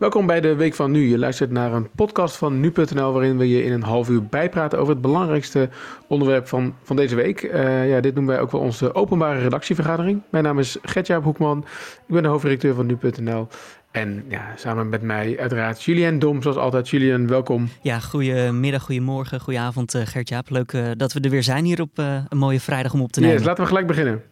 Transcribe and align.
Welkom 0.00 0.26
bij 0.26 0.40
de 0.40 0.54
Week 0.54 0.74
van 0.74 0.90
Nu. 0.90 1.08
Je 1.08 1.18
luistert 1.18 1.50
naar 1.50 1.72
een 1.72 1.88
podcast 1.94 2.36
van 2.36 2.60
nu.nl 2.60 3.12
waarin 3.12 3.38
we 3.38 3.48
je 3.48 3.64
in 3.64 3.72
een 3.72 3.82
half 3.82 4.08
uur 4.08 4.24
bijpraten 4.24 4.78
over 4.78 4.92
het 4.92 5.02
belangrijkste 5.02 5.68
onderwerp 6.06 6.48
van, 6.48 6.74
van 6.82 6.96
deze 6.96 7.14
week. 7.14 7.42
Uh, 7.42 7.88
ja, 7.88 8.00
dit 8.00 8.14
noemen 8.14 8.34
wij 8.34 8.42
ook 8.42 8.50
wel 8.50 8.60
onze 8.60 8.94
openbare 8.94 9.40
redactievergadering. 9.40 10.22
Mijn 10.30 10.44
naam 10.44 10.58
is 10.58 10.78
Gertjaap 10.82 11.24
Hoekman. 11.24 11.58
Ik 12.06 12.14
ben 12.14 12.22
de 12.22 12.28
hoofdredacteur 12.28 12.74
van 12.74 12.86
nu.nl. 12.86 13.48
En 13.90 14.24
ja, 14.28 14.52
samen 14.56 14.88
met 14.88 15.02
mij 15.02 15.38
uiteraard 15.38 15.82
Julian 15.82 16.18
Dom, 16.18 16.42
zoals 16.42 16.56
altijd. 16.56 16.88
Julian, 16.88 17.26
welkom. 17.26 17.68
Ja, 17.82 17.98
goedemiddag, 17.98 18.82
goedemorgen, 18.82 19.40
goedenavond 19.40 19.94
uh, 19.94 20.02
Gert-Jaap. 20.04 20.50
Leuk 20.50 20.72
uh, 20.72 20.88
dat 20.96 21.12
we 21.12 21.20
er 21.20 21.30
weer 21.30 21.42
zijn 21.42 21.64
hier 21.64 21.80
op 21.80 21.98
een 22.28 22.38
mooie 22.38 22.60
vrijdag 22.60 22.92
om 22.92 23.02
op 23.02 23.12
te 23.12 23.20
nemen. 23.20 23.36
Yes, 23.36 23.44
laten 23.44 23.62
we 23.62 23.68
gelijk 23.68 23.86
beginnen. 23.86 24.22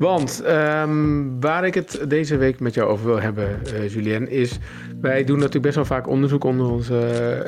Want 0.00 0.42
um, 0.46 1.40
waar 1.40 1.66
ik 1.66 1.74
het 1.74 2.00
deze 2.08 2.36
week 2.36 2.60
met 2.60 2.74
jou 2.74 2.88
over 2.88 3.06
wil 3.06 3.20
hebben, 3.20 3.60
uh, 3.74 3.88
Julien, 3.88 4.28
is 4.28 4.58
wij 5.00 5.24
doen 5.24 5.36
natuurlijk 5.36 5.64
best 5.64 5.74
wel 5.74 5.84
vaak 5.84 6.08
onderzoek 6.08 6.44
onder 6.44 6.70
onze 6.70 6.94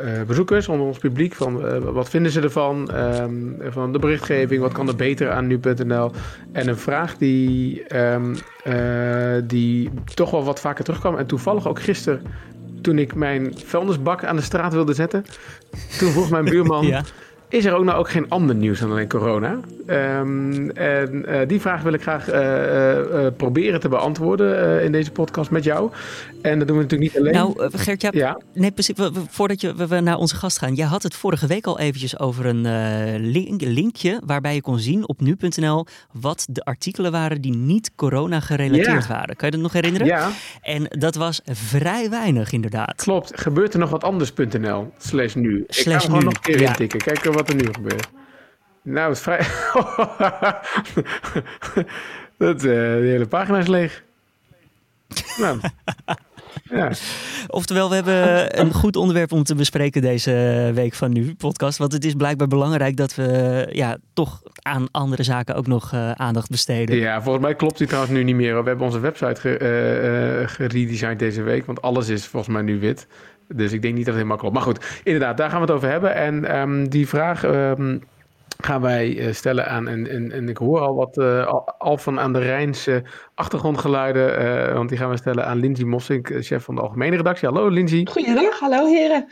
uh, 0.05 0.23
bezoekers, 0.27 0.69
onder 0.69 0.87
ons 0.87 0.98
publiek. 0.98 1.34
Van 1.34 1.83
wat 1.92 2.09
vinden 2.09 2.33
ze 2.33 2.41
ervan? 2.41 2.95
Um, 2.97 3.56
van 3.69 3.92
de 3.92 3.98
berichtgeving, 3.98 4.61
wat 4.61 4.73
kan 4.73 4.88
er 4.88 4.97
beter 4.97 5.30
aan 5.30 5.47
nu.nl? 5.47 6.11
En 6.52 6.69
een 6.69 6.77
vraag 6.77 7.16
die, 7.16 7.84
um, 7.97 8.34
die 9.45 9.91
toch 10.14 10.30
wel 10.30 10.45
wat 10.45 10.61
vaker 10.61 10.84
terugkwam. 10.84 11.16
En 11.16 11.27
toevallig 11.27 11.69
ook 11.69 11.80
gisteren, 11.80 12.23
toen 12.80 12.98
ik 12.98 13.14
mijn 13.14 13.53
vuilnisbak 13.64 14.25
aan 14.25 14.37
de 14.37 14.42
straat 14.42 14.73
wilde 14.73 14.95
zetten, 14.95 15.25
toen 15.98 16.11
vroeg 16.11 16.30
mijn 16.30 16.45
buurman. 16.45 16.95
is 17.52 17.65
er 17.65 17.74
ook 17.74 17.84
nou 17.84 17.98
ook 17.98 18.11
geen 18.11 18.29
ander 18.29 18.55
nieuws 18.55 18.81
dan 18.81 18.91
alleen 18.91 19.08
corona? 19.08 19.58
Um, 19.86 20.70
en 20.70 21.25
uh, 21.28 21.39
die 21.47 21.61
vraag 21.61 21.83
wil 21.83 21.92
ik 21.92 22.03
graag 22.03 22.33
uh, 22.33 22.98
uh, 22.98 23.27
proberen 23.36 23.81
te 23.81 23.89
beantwoorden 23.89 24.83
in 24.83 24.92
deze 24.92 25.12
podcast 25.12 25.50
met 25.50 25.64
jou. 25.64 25.91
En 26.43 26.59
dat 26.59 26.69
doen 26.69 26.77
we 26.77 26.83
natuurlijk 26.83 27.12
niet 27.12 27.21
alleen. 27.21 27.35
Nou, 27.35 27.71
Gert, 27.73 28.15
ja, 28.15 28.39
nee, 28.55 28.71
precies, 28.71 28.95
voordat 29.29 29.61
je, 29.61 29.75
we, 29.75 30.01
naar 30.01 30.17
onze 30.17 30.37
gast 30.37 30.59
gaan. 30.59 30.75
Jij 30.75 30.87
had 30.87 31.03
het 31.03 31.15
vorige 31.15 31.47
week 31.47 31.67
al 31.67 31.79
eventjes 31.79 32.19
over 32.19 32.47
een 32.47 32.67
link, 33.31 33.61
linkje 33.61 34.21
waarbij 34.27 34.55
je 34.55 34.61
kon 34.61 34.79
zien 34.79 35.09
op 35.09 35.20
nu.nl 35.20 35.87
wat 36.13 36.47
de 36.51 36.65
artikelen 36.65 37.13
waren 37.13 37.41
die 37.41 37.57
niet 37.57 37.91
corona 37.95 38.41
gerelateerd 38.41 39.07
waren. 39.07 39.37
Kan 39.37 39.48
je 39.48 39.55
dat 39.55 39.63
nog 39.63 39.73
herinneren? 39.73 40.07
Ja. 40.07 40.31
En 40.63 40.87
dat 40.89 41.15
was 41.15 41.41
vrij 41.45 42.11
weinig 42.11 42.53
inderdaad. 42.53 43.03
Klopt. 43.03 43.41
Gebeurt 43.41 43.73
er 43.73 43.79
nog 43.79 43.91
wat 43.91 44.05
anders.nl 44.05 44.93
slash 44.98 45.35
nu. 45.35 45.65
Slash 45.69 45.87
ik 45.87 46.01
ga 46.01 46.07
gewoon 46.07 46.25
nog 46.25 46.35
een 46.35 46.41
keer 46.41 46.61
ja. 46.61 46.69
intikken. 46.69 47.01
Kijken 47.01 47.33
wat 47.33 47.48
er 47.48 47.55
nu 47.55 47.69
gebeurt. 47.73 48.09
Nou, 48.83 49.09
het 49.09 49.17
is 49.17 49.23
vrij... 49.23 49.39
dat, 52.47 52.57
uh, 52.57 52.63
de 52.63 53.07
hele 53.09 53.27
pagina 53.27 53.59
is 53.59 53.67
leeg. 53.67 54.03
Nou... 55.39 55.61
Ja. 56.62 56.91
Oftewel, 57.46 57.88
we 57.88 57.94
hebben 57.94 58.60
een 58.60 58.72
goed 58.72 58.96
onderwerp 58.96 59.32
om 59.32 59.42
te 59.42 59.55
bespreken 59.55 60.02
deze 60.02 60.70
week 60.74 60.94
van 60.94 61.12
nu, 61.12 61.34
podcast. 61.34 61.78
Want 61.78 61.92
het 61.92 62.05
is 62.05 62.14
blijkbaar 62.14 62.48
belangrijk 62.48 62.96
dat 62.96 63.14
we 63.14 63.68
ja, 63.72 63.96
toch 64.12 64.42
aan 64.62 64.88
andere 64.90 65.22
zaken 65.22 65.55
ook 65.55 65.66
nog 65.66 65.92
uh, 65.92 66.10
aandacht 66.10 66.50
besteden. 66.50 66.96
Ja, 66.96 67.22
volgens 67.22 67.44
mij 67.44 67.55
klopt 67.55 67.78
die 67.78 67.86
trouwens 67.86 68.14
nu 68.14 68.24
niet 68.24 68.36
meer. 68.36 68.62
We 68.62 68.68
hebben 68.68 68.86
onze 68.86 69.00
website 69.00 69.40
geredesigned 70.46 71.22
uh, 71.22 71.28
deze 71.28 71.42
week, 71.42 71.66
want 71.66 71.83
alles 71.83 72.08
is 72.08 72.27
volgens 72.27 72.55
mij 72.55 72.62
nu 72.62 72.80
wit. 72.80 73.06
Dus 73.48 73.72
ik 73.72 73.83
denk 73.83 73.94
niet 73.94 74.05
dat 74.05 74.14
het 74.14 74.22
helemaal 74.22 74.36
klopt. 74.36 74.55
Maar 74.55 74.62
goed, 74.62 75.00
inderdaad, 75.05 75.36
daar 75.36 75.50
gaan 75.50 75.60
we 75.60 75.66
het 75.66 75.74
over 75.74 75.88
hebben. 75.88 76.14
En 76.14 76.58
um, 76.58 76.88
die 76.88 77.08
vraag 77.08 77.44
um, 77.44 78.02
gaan 78.66 78.80
wij 78.80 79.14
uh, 79.16 79.32
stellen 79.32 79.68
aan. 79.68 79.88
En, 79.88 80.08
en, 80.08 80.32
en, 80.32 80.48
ik 80.48 80.56
hoor 80.56 80.80
al 80.80 80.94
wat 80.94 81.16
uh, 81.16 81.60
al 81.78 81.98
van 81.98 82.20
aan 82.20 82.32
de 82.32 82.38
Rijnse 82.38 83.02
achtergrondgeluiden. 83.34 84.42
Uh, 84.42 84.74
want 84.74 84.89
die 84.89 84.98
gaan 84.98 85.11
we 85.11 85.17
stellen 85.17 85.46
aan 85.46 85.58
Lindsay 85.58 85.86
Mossink, 85.86 86.30
chef 86.40 86.64
van 86.64 86.74
de 86.74 86.80
Algemene 86.80 87.17
Redactie. 87.17 87.48
Hallo 87.48 87.68
Lindsay. 87.68 88.06
Goedendag, 88.11 88.61
hallo 88.61 88.86
heren. 88.86 89.27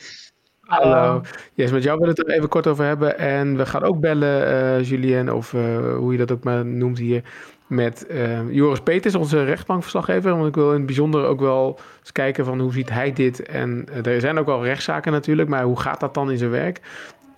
Hallo. 0.60 1.20
Yes, 1.54 1.70
met 1.70 1.82
jou 1.82 1.98
willen 1.98 2.14
we 2.14 2.20
het 2.20 2.30
er 2.30 2.36
even 2.36 2.48
kort 2.48 2.66
over 2.66 2.84
hebben. 2.84 3.18
En 3.18 3.56
we 3.56 3.66
gaan 3.66 3.82
ook 3.82 4.00
bellen, 4.00 4.82
Julien, 4.82 5.32
of 5.32 5.50
hoe 5.96 6.12
je 6.12 6.18
dat 6.18 6.32
ook 6.32 6.44
maar 6.44 6.66
noemt 6.66 6.98
hier 6.98 7.22
met 7.70 8.06
uh, 8.10 8.52
Joris 8.52 8.80
Peters, 8.80 9.14
onze 9.14 9.44
rechtbankverslaggever. 9.44 10.36
Want 10.36 10.46
ik 10.48 10.54
wil 10.54 10.70
in 10.70 10.76
het 10.76 10.86
bijzonder 10.86 11.24
ook 11.24 11.40
wel 11.40 11.78
eens 12.00 12.12
kijken 12.12 12.44
van 12.44 12.60
hoe 12.60 12.72
ziet 12.72 12.90
hij 12.90 13.12
dit. 13.12 13.42
En 13.42 13.86
uh, 13.90 14.06
er 14.06 14.20
zijn 14.20 14.38
ook 14.38 14.46
wel 14.46 14.64
rechtszaken 14.64 15.12
natuurlijk, 15.12 15.48
maar 15.48 15.64
hoe 15.64 15.80
gaat 15.80 16.00
dat 16.00 16.14
dan 16.14 16.30
in 16.30 16.38
zijn 16.38 16.50
werk? 16.50 16.80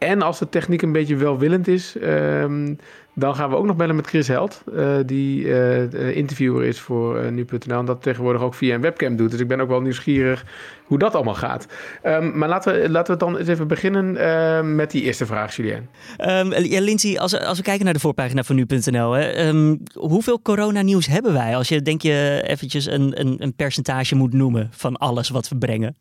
En 0.02 0.22
als 0.22 0.38
de 0.38 0.48
techniek 0.48 0.82
een 0.82 0.92
beetje 0.92 1.16
welwillend 1.16 1.68
is, 1.68 1.96
um, 2.02 2.78
dan 3.14 3.34
gaan 3.34 3.50
we 3.50 3.56
ook 3.56 3.66
nog 3.66 3.76
bellen 3.76 3.96
met 3.96 4.06
Chris 4.06 4.28
Held, 4.28 4.62
uh, 4.74 4.96
die 5.06 5.44
uh, 5.44 6.16
interviewer 6.16 6.64
is 6.64 6.80
voor 6.80 7.22
uh, 7.22 7.30
nu.nl 7.30 7.78
en 7.78 7.84
dat 7.84 8.02
tegenwoordig 8.02 8.42
ook 8.42 8.54
via 8.54 8.74
een 8.74 8.80
webcam 8.80 9.16
doet. 9.16 9.30
Dus 9.30 9.40
ik 9.40 9.48
ben 9.48 9.60
ook 9.60 9.68
wel 9.68 9.80
nieuwsgierig 9.80 10.44
hoe 10.84 10.98
dat 10.98 11.14
allemaal 11.14 11.34
gaat. 11.34 11.66
Um, 12.04 12.38
maar 12.38 12.48
laten 12.48 12.80
we, 12.80 12.90
laten 12.90 13.12
we 13.12 13.18
dan 13.18 13.36
eens 13.36 13.48
even 13.48 13.68
beginnen 13.68 14.14
uh, 14.14 14.74
met 14.74 14.90
die 14.90 15.02
eerste 15.02 15.26
vraag, 15.26 15.56
Julien. 15.56 15.88
Um, 16.18 16.52
ja, 16.52 16.80
Lindsay, 16.80 17.18
als, 17.18 17.38
als 17.38 17.58
we 17.58 17.64
kijken 17.64 17.84
naar 17.84 17.94
de 17.94 18.00
voorpagina 18.00 18.42
van 18.42 18.56
nu.nl, 18.56 19.18
um, 19.18 19.82
hoeveel 19.92 20.42
coronanieuws 20.42 21.06
hebben 21.06 21.32
wij? 21.32 21.56
Als 21.56 21.68
je 21.68 21.82
denk 21.82 22.02
je 22.02 22.42
eventjes 22.46 22.86
een, 22.86 23.20
een, 23.20 23.36
een 23.38 23.54
percentage 23.54 24.14
moet 24.14 24.32
noemen 24.32 24.68
van 24.70 24.96
alles 24.96 25.28
wat 25.28 25.48
we 25.48 25.56
brengen. 25.56 25.96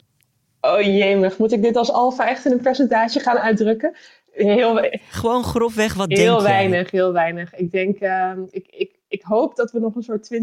Oh 0.61 0.81
jemig, 0.81 1.37
moet 1.37 1.51
ik 1.51 1.61
dit 1.61 1.75
als 1.75 1.91
alfa 1.91 2.29
echt 2.29 2.45
in 2.45 2.51
een 2.51 2.61
percentage 2.61 3.19
gaan 3.19 3.37
uitdrukken? 3.37 3.95
Heel, 4.31 4.89
Gewoon 5.09 5.43
grofweg 5.43 5.93
wat 5.93 6.11
Heel 6.11 6.35
denk 6.35 6.47
weinig, 6.47 6.91
heel 6.91 7.13
weinig. 7.13 7.55
Ik 7.55 7.71
denk, 7.71 8.01
uh, 8.01 8.31
ik, 8.51 8.65
ik, 8.69 8.89
ik 9.07 9.21
hoop 9.21 9.55
dat 9.55 9.71
we 9.71 9.79
nog 9.79 9.95
een 9.95 10.03
soort 10.03 10.29
20% 10.33 10.37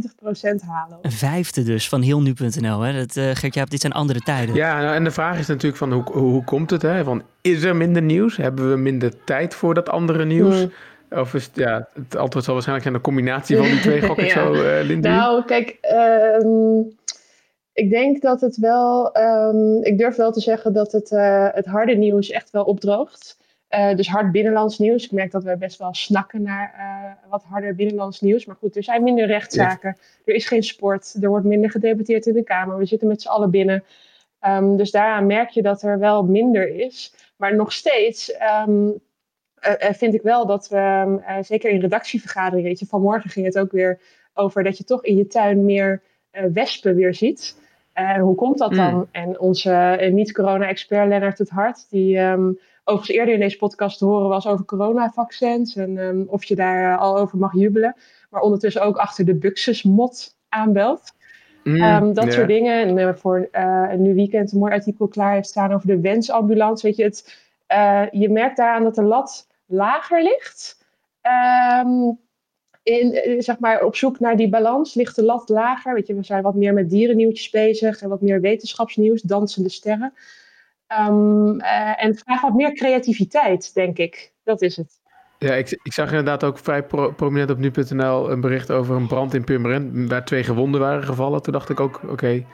halen. 0.66 0.98
Een 1.02 1.12
vijfde 1.12 1.62
dus 1.62 1.88
van 1.88 2.02
heel 2.02 2.22
nu.nl. 2.22 2.80
Hè? 2.80 2.92
Dat, 2.92 3.16
uh, 3.16 3.30
Gert-Jaap, 3.34 3.70
dit 3.70 3.80
zijn 3.80 3.92
andere 3.92 4.20
tijden. 4.20 4.54
Ja, 4.54 4.80
nou, 4.80 4.94
en 4.94 5.04
de 5.04 5.10
vraag 5.10 5.38
is 5.38 5.46
natuurlijk 5.46 5.76
van 5.76 5.92
hoe, 5.92 6.02
hoe, 6.12 6.30
hoe 6.30 6.44
komt 6.44 6.70
het? 6.70 6.82
Hè? 6.82 7.04
Van, 7.04 7.22
is 7.40 7.62
er 7.62 7.76
minder 7.76 8.02
nieuws? 8.02 8.36
Hebben 8.36 8.70
we 8.70 8.76
minder 8.76 9.24
tijd 9.24 9.54
voor 9.54 9.74
dat 9.74 9.88
andere 9.88 10.24
nieuws? 10.24 10.58
Hmm. 10.58 10.72
Of 11.10 11.34
is 11.34 11.44
het, 11.44 11.56
ja, 11.56 11.88
het 11.94 12.16
antwoord 12.16 12.44
zal 12.44 12.54
waarschijnlijk 12.54 12.82
zijn 12.82 12.94
een 12.94 13.00
combinatie 13.00 13.56
van 13.56 13.66
die 13.66 13.80
twee, 13.80 14.02
gok 14.02 14.18
ik 14.18 14.26
ja. 14.34 14.44
zo, 14.44 14.54
uh, 14.54 14.60
Lindy? 14.82 15.08
Nou, 15.08 15.44
kijk... 15.44 15.78
Um, 16.42 16.96
ik 17.78 17.90
denk 17.90 18.22
dat 18.22 18.40
het 18.40 18.56
wel, 18.56 19.18
um, 19.18 19.82
ik 19.82 19.98
durf 19.98 20.16
wel 20.16 20.32
te 20.32 20.40
zeggen 20.40 20.72
dat 20.72 20.92
het, 20.92 21.10
uh, 21.10 21.48
het 21.52 21.66
harde 21.66 21.94
nieuws 21.94 22.30
echt 22.30 22.50
wel 22.50 22.64
opdroogt. 22.64 23.38
Uh, 23.70 23.94
dus 23.94 24.08
hard 24.08 24.32
binnenlands 24.32 24.78
nieuws. 24.78 25.04
Ik 25.04 25.10
merk 25.10 25.30
dat 25.30 25.44
we 25.44 25.56
best 25.56 25.78
wel 25.78 25.94
snakken 25.94 26.42
naar 26.42 26.74
uh, 26.78 27.30
wat 27.30 27.42
harder 27.42 27.74
binnenlands 27.74 28.20
nieuws. 28.20 28.44
Maar 28.44 28.56
goed, 28.56 28.76
er 28.76 28.82
zijn 28.82 29.02
minder 29.02 29.26
rechtszaken. 29.26 29.96
Er 30.24 30.34
is 30.34 30.46
geen 30.46 30.62
sport. 30.62 31.16
Er 31.20 31.28
wordt 31.28 31.46
minder 31.46 31.70
gedebatteerd 31.70 32.26
in 32.26 32.34
de 32.34 32.42
Kamer. 32.42 32.78
We 32.78 32.86
zitten 32.86 33.08
met 33.08 33.22
z'n 33.22 33.28
allen 33.28 33.50
binnen. 33.50 33.84
Um, 34.46 34.76
dus 34.76 34.90
daaraan 34.90 35.26
merk 35.26 35.50
je 35.50 35.62
dat 35.62 35.82
er 35.82 35.98
wel 35.98 36.24
minder 36.24 36.68
is. 36.68 37.14
Maar 37.36 37.56
nog 37.56 37.72
steeds 37.72 38.34
um, 38.66 38.86
uh, 38.88 39.92
vind 39.92 40.14
ik 40.14 40.22
wel 40.22 40.46
dat 40.46 40.68
we, 40.68 41.18
zeker 41.40 41.70
in 41.70 41.80
redactievergaderingen, 41.80 42.68
weet 42.68 42.78
je, 42.78 42.86
vanmorgen 42.86 43.30
ging 43.30 43.46
het 43.46 43.58
ook 43.58 43.72
weer 43.72 44.00
over 44.34 44.64
dat 44.64 44.78
je 44.78 44.84
toch 44.84 45.04
in 45.04 45.16
je 45.16 45.26
tuin 45.26 45.64
meer 45.64 46.02
wespen 46.52 46.94
weer 46.94 47.14
ziet. 47.14 47.56
En 48.06 48.20
hoe 48.20 48.34
komt 48.34 48.58
dat 48.58 48.74
dan? 48.74 48.94
Mm. 48.94 49.08
En 49.10 49.40
onze 49.40 50.08
niet-corona-expert 50.12 51.08
Lennart 51.08 51.38
het 51.38 51.50
Hart, 51.50 51.86
die 51.90 52.18
um, 52.18 52.58
overigens 52.84 53.18
eerder 53.18 53.34
in 53.34 53.40
deze 53.40 53.56
podcast 53.56 53.98
te 53.98 54.04
horen 54.04 54.28
was 54.28 54.46
over 54.46 54.64
coronavaccins 54.64 55.76
en 55.76 55.96
um, 55.96 56.26
of 56.28 56.44
je 56.44 56.54
daar 56.54 56.92
uh, 56.92 57.00
al 57.00 57.18
over 57.18 57.38
mag 57.38 57.54
jubelen, 57.54 57.94
maar 58.30 58.40
ondertussen 58.40 58.82
ook 58.82 58.96
achter 58.96 59.24
de 59.24 59.34
Buxus-mot 59.34 60.36
aanbelt. 60.48 61.12
Mm, 61.64 61.82
um, 61.82 62.12
dat 62.12 62.24
yeah. 62.24 62.36
soort 62.36 62.48
dingen. 62.48 62.86
En 62.86 62.98
uh, 62.98 63.14
voor 63.14 63.48
uh, 63.52 63.92
nu 63.92 64.14
weekend 64.14 64.52
een 64.52 64.58
mooi 64.58 64.72
artikel 64.72 65.08
klaar 65.08 65.32
heeft 65.32 65.48
staan 65.48 65.72
over 65.72 65.86
de 65.86 66.00
wensambulance. 66.00 66.86
Weet 66.86 66.96
je, 66.96 67.04
het, 67.04 67.38
uh, 67.72 68.02
je 68.10 68.30
merkt 68.30 68.56
daaraan 68.56 68.82
dat 68.82 68.94
de 68.94 69.02
lat 69.02 69.46
lager 69.66 70.22
ligt. 70.22 70.86
In, 72.88 73.42
zeg 73.42 73.58
maar, 73.58 73.84
op 73.84 73.96
zoek 73.96 74.20
naar 74.20 74.36
die 74.36 74.48
balans 74.48 74.94
ligt 74.94 75.16
de 75.16 75.24
lat 75.24 75.48
lager. 75.48 75.94
Weet 75.94 76.06
je, 76.06 76.14
we 76.14 76.22
zijn 76.22 76.42
wat 76.42 76.54
meer 76.54 76.72
met 76.72 76.90
dierennieuwtjes 76.90 77.50
bezig 77.50 78.00
en 78.00 78.08
wat 78.08 78.20
meer 78.20 78.40
wetenschapsnieuws, 78.40 79.22
dansende 79.22 79.68
sterren. 79.68 80.12
Um, 81.08 81.60
uh, 81.60 82.04
en 82.04 82.16
vraagt 82.16 82.42
wat 82.42 82.54
meer 82.54 82.72
creativiteit, 82.72 83.74
denk 83.74 83.98
ik. 83.98 84.32
Dat 84.44 84.62
is 84.62 84.76
het. 84.76 85.00
Ja, 85.38 85.54
ik, 85.54 85.78
ik 85.82 85.92
zag 85.92 86.08
inderdaad 86.08 86.44
ook 86.44 86.58
vrij 86.58 86.82
pro 86.82 87.12
prominent 87.12 87.50
op 87.50 87.58
nu.nl 87.58 88.30
een 88.30 88.40
bericht 88.40 88.70
over 88.70 88.96
een 88.96 89.06
brand 89.06 89.34
in 89.34 89.44
Purmerend, 89.44 90.08
waar 90.08 90.24
twee 90.24 90.42
gewonden 90.42 90.80
waren 90.80 91.04
gevallen. 91.04 91.42
Toen 91.42 91.52
dacht 91.52 91.68
ik 91.68 91.80
ook, 91.80 92.00
oké, 92.02 92.12
okay, 92.12 92.46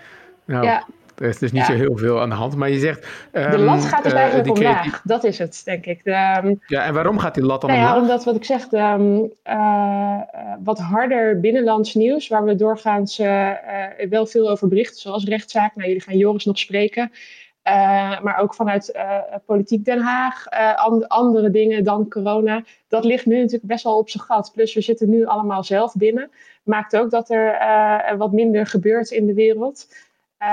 nou, 0.44 0.64
ja. 0.64 0.86
Er 1.19 1.28
is 1.28 1.38
dus 1.38 1.52
niet 1.52 1.66
ja. 1.66 1.72
zo 1.72 1.78
heel 1.78 1.96
veel 1.96 2.20
aan 2.20 2.28
de 2.28 2.34
hand. 2.34 2.56
Maar 2.56 2.70
je 2.70 2.78
zegt. 2.78 3.06
Um, 3.32 3.50
de 3.50 3.58
lat 3.58 3.84
gaat 3.84 4.02
dus 4.02 4.12
uh, 4.12 4.19
eigenlijk 4.19 4.50
omlaag. 4.50 4.81
Creatief... 4.81 5.00
Dat 5.05 5.25
is 5.25 5.38
het, 5.38 5.62
denk 5.64 5.87
ik. 5.87 6.05
De, 6.05 6.40
um, 6.44 6.61
ja, 6.66 6.84
en 6.84 6.94
waarom 6.94 7.19
gaat 7.19 7.34
die 7.34 7.44
lat 7.44 7.61
dan 7.61 7.70
nou 7.70 7.82
omlaag? 7.82 7.96
Ja, 7.96 8.00
omdat 8.00 8.25
wat 8.25 8.37
ik 8.37 8.44
zeg, 8.44 8.69
de, 8.69 8.78
um, 8.78 9.32
uh, 9.46 10.20
wat 10.64 10.78
harder 10.78 11.40
binnenlands 11.40 11.94
nieuws, 11.94 12.28
waar 12.28 12.44
we 12.44 12.55
doorgaans 12.55 13.19
uh, 13.19 13.50
wel 14.08 14.26
veel 14.26 14.50
over 14.50 14.69
berichten, 14.69 15.00
zoals 15.00 15.25
rechtszaak. 15.25 15.75
Nou, 15.75 15.88
jullie 15.88 16.02
gaan 16.02 16.16
Joris 16.16 16.44
nog 16.44 16.58
spreken. 16.58 17.12
maar 18.22 18.38
ook 18.38 18.55
vanuit 18.55 18.99
politiek 19.46 19.84
Den 19.84 20.00
Haag, 20.00 20.44
andere 21.08 21.50
dingen 21.50 21.84
dan 21.84 22.08
corona. 22.08 22.62
Dat 22.88 23.05
ligt 23.05 23.26
nu 23.26 23.37
natuurlijk 23.37 23.67
best 23.67 23.84
wel 23.84 23.99
op 23.99 24.08
zijn 24.08 24.25
gat. 24.25 24.50
Plus 24.55 24.75
we 24.75 24.81
zitten 24.81 25.10
nu 25.10 25.25
allemaal 25.25 25.64
zelf 25.64 25.94
binnen. 25.94 26.31
Maakt 26.62 26.96
ook 26.96 27.10
dat 27.10 27.31
er 27.31 28.17
wat 28.17 28.32
minder 28.32 28.67
gebeurt 28.67 29.10
in 29.10 29.26
de 29.26 29.34
wereld. 29.34 29.87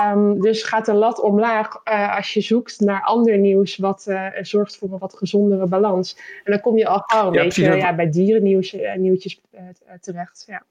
Um, 0.00 0.40
dus 0.40 0.62
gaat 0.62 0.86
de 0.86 0.92
lat 0.92 1.20
omlaag 1.20 1.80
uh, 1.84 2.16
als 2.16 2.34
je 2.34 2.40
zoekt 2.40 2.80
naar 2.80 3.02
ander 3.02 3.38
nieuws 3.38 3.76
wat 3.76 4.04
uh, 4.08 4.26
zorgt 4.40 4.76
voor 4.76 4.92
een 4.92 4.98
wat 4.98 5.14
gezondere 5.14 5.66
balans. 5.66 6.16
En 6.44 6.52
dan 6.52 6.60
kom 6.60 6.76
je 6.76 6.86
al 6.86 7.02
gauw 7.06 7.26
een 7.26 7.32
ja, 7.32 7.42
beetje 7.42 7.76
ja, 7.76 7.94
bij 7.94 8.10
dierennieuws 8.10 8.74
uh, 8.74 8.94
nieuwtjes 8.94 9.40
terecht. 10.00 10.44
Ja. 10.46 10.62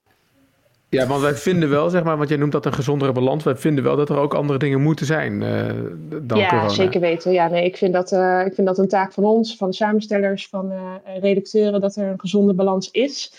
ja, 0.89 1.07
want 1.07 1.21
wij 1.21 1.33
vinden 1.33 1.69
wel, 1.69 1.89
zeg 1.89 2.03
maar, 2.03 2.17
want 2.17 2.29
jij 2.29 2.37
noemt 2.37 2.51
dat 2.51 2.65
een 2.65 2.73
gezondere 2.73 3.11
balans. 3.11 3.43
Wij 3.43 3.55
vinden 3.55 3.83
wel 3.83 3.95
dat 3.95 4.09
er 4.09 4.17
ook 4.17 4.33
andere 4.33 4.59
dingen 4.59 4.81
moeten 4.81 5.05
zijn 5.05 5.39
dan 5.39 6.37
ja, 6.37 6.47
corona. 6.47 6.63
Ja, 6.63 6.69
zeker 6.69 6.99
weten. 6.99 7.31
Ja, 7.31 7.47
nee, 7.47 7.65
ik, 7.65 7.77
vind 7.77 7.93
dat, 7.93 8.11
ik 8.45 8.53
vind 8.53 8.67
dat 8.67 8.77
een 8.77 8.87
taak 8.87 9.13
van 9.13 9.23
ons, 9.23 9.57
van 9.57 9.69
de 9.69 9.75
samenstellers, 9.75 10.47
van 10.47 10.73
redacteuren, 11.19 11.81
dat 11.81 11.95
er 11.95 12.07
een 12.07 12.19
gezonde 12.19 12.53
balans 12.53 12.91
is. 12.91 13.33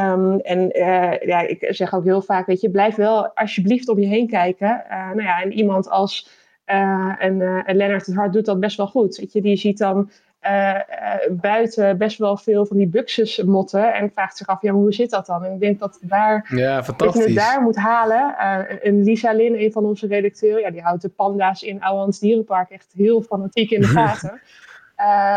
Um, 0.00 0.40
en 0.40 0.78
uh, 0.78 1.18
ja, 1.20 1.40
ik 1.40 1.66
zeg 1.68 1.94
ook 1.94 2.04
heel 2.04 2.22
vaak, 2.22 2.46
weet 2.46 2.60
je, 2.60 2.70
blijf 2.70 2.94
wel 2.94 3.28
alsjeblieft 3.34 3.88
om 3.88 3.98
je 3.98 4.06
heen 4.06 4.26
kijken. 4.26 4.84
Uh, 4.90 5.06
nou 5.06 5.22
ja, 5.22 5.42
en 5.42 5.52
iemand 5.52 5.90
als 5.90 6.30
uh, 6.66 7.14
een, 7.18 7.40
een 7.40 7.76
Lennart 7.76 8.06
het 8.06 8.14
Hart 8.14 8.32
doet 8.32 8.44
dat 8.44 8.60
best 8.60 8.76
wel 8.76 8.86
goed. 8.86 9.16
Weet 9.16 9.32
je, 9.32 9.40
die 9.40 9.56
ziet 9.56 9.78
dan 9.78 10.10
buiten 11.30 11.98
best 11.98 12.18
wel 12.18 12.36
veel 12.36 12.66
van 12.66 12.76
die 12.76 12.86
buxus 12.86 13.42
motten 13.42 13.94
en 13.94 14.10
vraagt 14.12 14.36
zich 14.36 14.46
af, 14.46 14.62
ja, 14.62 14.72
hoe 14.72 14.92
zit 14.92 15.10
dat 15.10 15.26
dan? 15.26 15.44
En 15.44 15.52
ik 15.52 15.60
denk 15.60 15.78
dat 15.78 15.98
daar, 16.02 16.46
ja, 16.54 16.84
fantastisch. 16.84 17.20
Dat 17.20 17.32
je 17.34 17.40
het 17.40 17.50
daar 17.50 17.62
moet 17.62 17.76
halen. 17.76 18.34
een 18.82 19.02
Lisa 19.02 19.32
Lin, 19.32 19.54
een 19.54 19.72
van 19.72 19.84
onze 19.84 20.06
redacteuren, 20.06 20.60
ja, 20.60 20.70
die 20.70 20.82
houdt 20.82 21.02
de 21.02 21.08
panda's 21.08 21.62
in 21.62 21.82
Ouwans 21.82 22.18
Dierenpark 22.18 22.70
echt 22.70 22.92
heel 22.96 23.22
fanatiek 23.22 23.70
in 23.70 23.80
de 23.80 23.86
gaten. 23.98 24.40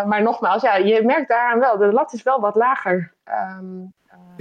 maar 0.07 0.21
nogmaals, 0.21 0.61
ja, 0.61 0.75
je 0.75 1.01
merkt 1.05 1.27
daaraan 1.27 1.59
wel, 1.59 1.77
de 1.77 1.91
lat 1.91 2.13
is 2.13 2.23
wel 2.23 2.39
wat 2.39 2.55
lager. 2.55 3.13
Um, 3.59 3.93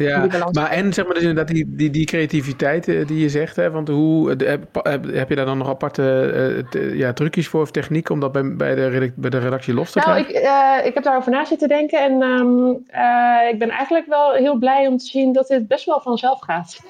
ja, 0.05 0.27
maar 0.53 0.71
en 0.71 0.93
zeg 0.93 1.05
maar 1.05 1.15
dus 1.15 1.23
inderdaad 1.23 1.55
die, 1.55 1.65
die, 1.69 1.91
die 1.91 2.07
creativiteit 2.07 2.89
eh, 2.89 3.07
die 3.07 3.19
je 3.19 3.29
zegt, 3.29 3.57
hè, 3.57 3.71
want 3.71 3.89
hoe, 3.89 4.31
heb, 4.31 4.85
heb 5.13 5.29
je 5.29 5.35
daar 5.35 5.47
dan 5.47 5.59
nog 5.59 5.69
aparte 5.69 6.65
uh, 6.75 6.99
ja, 6.99 7.13
trucjes 7.13 7.49
voor 7.49 7.61
of 7.61 7.71
techniek 7.71 8.11
om 8.11 8.21
dat 8.21 8.33
bij, 8.33 8.57
bij, 8.57 8.75
de, 8.75 9.13
bij 9.17 9.31
de 9.31 9.39
redactie 9.39 9.75
los 9.75 9.93
te 9.93 9.99
nou, 9.99 10.11
krijgen? 10.11 10.43
Nou, 10.43 10.79
ik, 10.79 10.85
ik 10.85 10.95
heb 10.95 11.03
daarover 11.03 11.31
na 11.31 11.45
zitten 11.45 11.69
denken 11.69 12.03
en 12.03 12.23
um, 12.23 12.71
ik 13.51 13.59
ben 13.59 13.69
eigenlijk 13.71 14.07
wel 14.07 14.33
heel 14.33 14.57
blij 14.57 14.87
om 14.87 14.97
te 14.97 15.05
zien 15.05 15.33
dat 15.33 15.47
dit 15.47 15.69
best 15.69 15.85
wel 15.85 16.01
vanzelf 16.01 16.41
gaat. 16.41 16.81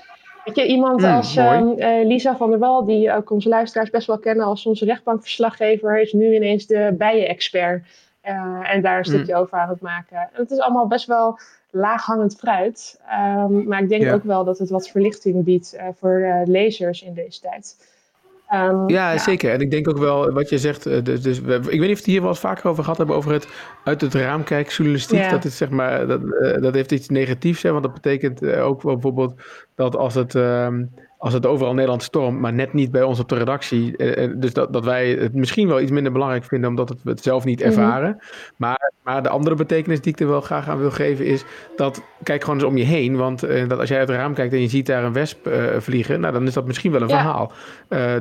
Weet 0.45 0.57
je, 0.57 0.67
iemand 0.67 1.01
mm, 1.01 1.11
als 1.11 1.37
um, 1.37 1.75
Lisa 2.07 2.37
van 2.37 2.51
der 2.51 2.59
Wal, 2.59 2.85
die 2.85 3.13
ook 3.13 3.31
onze 3.31 3.49
luisteraars 3.49 3.91
best 3.91 4.07
wel 4.07 4.19
kennen 4.19 4.47
als 4.47 4.67
onze 4.67 4.85
rechtbankverslaggever, 4.85 6.01
is 6.01 6.13
nu 6.13 6.35
ineens 6.35 6.67
de 6.67 6.95
bijen-expert. 6.99 7.85
en 8.63 8.83
daar 8.83 8.93
een 8.93 8.99
mm. 8.99 9.05
stukje 9.05 9.37
over 9.37 9.59
aan 9.59 9.69
het 9.69 9.81
maken. 9.81 10.17
En 10.17 10.29
het 10.33 10.51
is 10.51 10.59
allemaal 10.59 10.87
best 10.87 11.07
wel 11.07 11.39
laaghangend 11.71 12.37
fruit. 12.39 13.01
Um, 13.47 13.69
maar 13.69 13.83
ik 13.83 13.89
denk 13.89 14.13
ook 14.13 14.25
wel 14.25 14.45
dat 14.45 14.59
het 14.59 14.71
wat 14.71 14.89
verlichting 14.89 15.45
biedt 15.45 15.75
uh, 15.75 15.83
voor 15.99 16.19
uh, 16.19 16.41
lezers 16.45 17.03
in 17.03 17.15
deze 17.15 17.41
tijd. 17.41 17.77
Um, 18.53 18.89
ja, 18.89 19.13
ja, 19.13 19.19
zeker. 19.19 19.53
En 19.53 19.61
ik 19.61 19.71
denk 19.71 19.89
ook 19.89 19.99
wel 19.99 20.31
wat 20.31 20.49
je 20.49 20.59
zegt. 20.59 20.87
Uh, 20.87 21.03
dus, 21.03 21.23
dus, 21.23 21.39
ik 21.39 21.45
weet 21.47 21.81
niet 21.81 21.91
of 21.91 21.97
het 21.97 22.07
hier 22.07 22.21
wel 22.21 22.31
eens 22.31 22.39
vaker 22.39 22.69
over 22.69 22.83
gehad 22.83 22.99
hebben. 22.99 23.17
Over 23.17 23.33
het 23.33 23.49
uit 23.85 24.01
het 24.01 24.15
raam 24.15 24.45
kijken 24.45 24.73
journalistiek. 24.73 25.31
Dat, 25.31 25.45
is, 25.45 25.57
zeg 25.57 25.71
maar, 25.71 26.07
dat, 26.07 26.21
dat 26.61 26.75
heeft 26.75 26.93
iets 26.93 27.09
negatiefs. 27.09 27.63
Hè, 27.63 27.71
want 27.71 27.83
dat 27.83 27.95
betekent 27.95 28.47
ook 28.47 28.83
bijvoorbeeld 28.83 29.35
dat 29.75 29.97
als 29.97 30.15
het. 30.15 30.35
Um, 30.35 30.91
als 31.21 31.33
het 31.33 31.47
overal 31.47 31.75
Nederland 31.75 32.03
stormt, 32.03 32.41
maar 32.41 32.53
net 32.53 32.73
niet 32.73 32.91
bij 32.91 33.03
ons 33.03 33.21
op 33.21 33.29
de 33.29 33.37
redactie. 33.37 33.97
Eh, 33.97 34.25
eh, 34.25 34.31
dus 34.37 34.53
dat, 34.53 34.73
dat 34.73 34.85
wij 34.85 35.11
het 35.11 35.35
misschien 35.35 35.69
wel 35.69 35.81
iets 35.81 35.91
minder 35.91 36.13
belangrijk 36.13 36.45
vinden, 36.45 36.71
omdat 36.71 36.95
we 37.03 37.11
het 37.11 37.23
zelf 37.23 37.45
niet 37.45 37.59
mhm. 37.59 37.69
ervaren. 37.69 38.19
maar, 38.57 38.93
maar 39.03 39.23
de 39.23 39.29
andere 39.29 39.57
betekenis 39.57 40.01
die 40.01 40.13
ik 40.13 40.21
er 40.21 40.29
wel 40.29 40.41
graag 40.41 40.69
aan 40.69 40.79
wil 40.79 40.91
geven 40.91 41.27
is 41.27 41.45
dat, 41.77 42.03
kijk 42.23 42.45
gewoon 42.45 42.59
eens 42.59 42.69
om 42.69 42.77
je 42.77 42.85
heen. 42.85 43.17
Want 43.17 43.45
uh, 43.45 43.69
dat 43.69 43.79
als 43.79 43.89
jij 43.89 43.99
uit 43.99 44.09
het 44.09 44.17
raam 44.17 44.35
kijkt 44.35 44.53
en 44.53 44.61
je 44.61 44.69
ziet 44.69 44.87
daar 44.87 45.05
een 45.05 45.13
wesp 45.13 45.49
uh, 45.49 45.65
vliegen, 45.79 46.21
nou 46.21 46.33
dan 46.33 46.47
is 46.47 46.55
dat 46.55 46.67
misschien 46.67 46.93
wel 46.93 47.03
een 47.03 47.09
ja. 47.09 47.21
verhaal. 47.21 47.53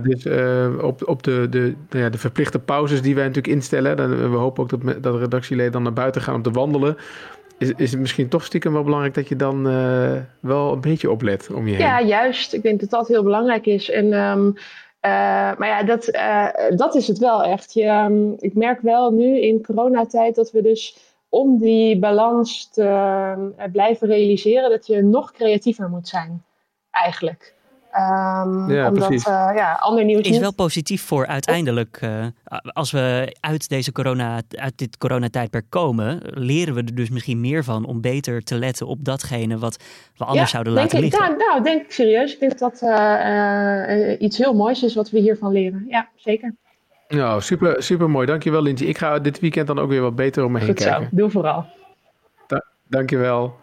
dus 0.01 0.27
op, 0.81 1.07
op 1.07 1.23
de, 1.23 1.47
de, 1.49 1.75
ja, 1.89 2.09
de 2.09 2.17
verplichte 2.17 2.59
pauzes 2.59 3.01
die 3.01 3.15
wij 3.15 3.25
natuurlijk 3.27 3.53
instellen, 3.53 3.97
dan, 3.97 4.31
we 4.31 4.37
hopen 4.37 4.63
ook 4.63 4.69
dat, 4.69 5.03
dat 5.03 5.19
redactieleden 5.19 5.71
dan 5.71 5.83
naar 5.83 5.93
buiten 5.93 6.21
gaan 6.21 6.35
om 6.35 6.41
te 6.41 6.51
wandelen 6.51 6.97
is, 7.59 7.71
is 7.75 7.91
het 7.91 7.99
misschien 7.99 8.27
toch 8.27 8.45
stiekem 8.45 8.73
wel 8.73 8.83
belangrijk 8.83 9.13
dat 9.13 9.27
je 9.27 9.35
dan 9.35 9.67
uh, 9.67 10.11
wel 10.39 10.73
een 10.73 10.81
beetje 10.81 11.11
oplet 11.11 11.49
om 11.53 11.67
je 11.67 11.75
heen. 11.75 11.85
Ja, 11.85 12.01
juist. 12.01 12.53
Ik 12.53 12.61
denk 12.61 12.79
dat 12.79 12.89
dat 12.89 13.07
heel 13.07 13.23
belangrijk 13.23 13.65
is. 13.65 13.89
En, 13.89 14.13
um, 14.13 14.45
uh, 14.47 14.53
maar 15.57 15.67
ja, 15.67 15.83
dat, 15.83 16.07
uh, 16.07 16.47
dat 16.77 16.95
is 16.95 17.07
het 17.07 17.17
wel 17.17 17.43
echt. 17.43 17.73
Je, 17.73 17.85
um, 17.85 18.35
ik 18.39 18.53
merk 18.53 18.81
wel 18.81 19.11
nu 19.11 19.41
in 19.41 19.63
coronatijd 19.63 20.35
dat 20.35 20.51
we 20.51 20.61
dus 20.61 20.97
om 21.29 21.57
die 21.57 21.99
balans 21.99 22.69
te 22.71 23.51
blijven 23.71 24.07
realiseren, 24.07 24.69
dat 24.69 24.87
je 24.87 25.01
nog 25.01 25.31
creatiever 25.31 25.89
moet 25.89 26.07
zijn, 26.07 26.43
eigenlijk. 26.91 27.55
Um, 27.95 28.71
ja, 28.71 28.87
omdat, 28.87 29.07
precies. 29.07 29.27
Uh, 29.27 29.51
ja, 29.55 29.73
ander 29.73 30.05
nieuws 30.05 30.27
is 30.27 30.37
wel 30.37 30.53
positief 30.53 31.03
voor 31.03 31.27
uiteindelijk. 31.27 31.99
Uh, 32.03 32.25
als 32.73 32.91
we 32.91 33.35
uit, 33.39 33.69
deze 33.69 33.91
corona, 33.91 34.41
uit 34.49 34.77
dit 34.77 34.97
coronatijdperk 34.97 35.65
komen, 35.69 36.19
leren 36.23 36.73
we 36.73 36.79
er 36.79 36.95
dus 36.95 37.09
misschien 37.09 37.39
meer 37.39 37.63
van 37.63 37.85
om 37.85 38.01
beter 38.01 38.43
te 38.43 38.55
letten 38.55 38.87
op 38.87 39.05
datgene 39.05 39.57
wat 39.57 39.83
we 40.17 40.25
anders 40.25 40.39
ja, 40.39 40.47
zouden 40.47 40.73
laten 40.73 40.97
ik, 40.97 41.03
liggen. 41.03 41.29
Ja, 41.29 41.35
nou, 41.35 41.63
denk 41.63 41.81
ik 41.81 41.91
serieus. 41.91 42.33
Ik 42.33 42.39
denk 42.39 42.59
dat 42.59 42.81
uh, 42.83 44.21
iets 44.21 44.37
heel 44.37 44.53
moois 44.53 44.83
is 44.83 44.95
wat 44.95 45.09
we 45.09 45.19
hiervan 45.19 45.51
leren. 45.51 45.85
Ja, 45.87 46.09
zeker. 46.15 46.55
Nou, 47.07 47.41
super, 47.41 47.83
super 47.83 48.09
mooi. 48.09 48.25
Dankjewel, 48.25 48.61
Lindsay. 48.61 48.87
Ik 48.87 48.97
ga 48.97 49.19
dit 49.19 49.39
weekend 49.39 49.67
dan 49.67 49.79
ook 49.79 49.89
weer 49.89 50.01
wat 50.01 50.15
beter 50.15 50.43
om 50.43 50.51
me 50.51 50.57
heen 50.57 50.67
Goed 50.67 50.77
kijken. 50.77 51.07
Zo, 51.11 51.15
doe 51.15 51.29
vooral. 51.29 51.65
Da 52.47 52.65
dankjewel. 52.87 53.55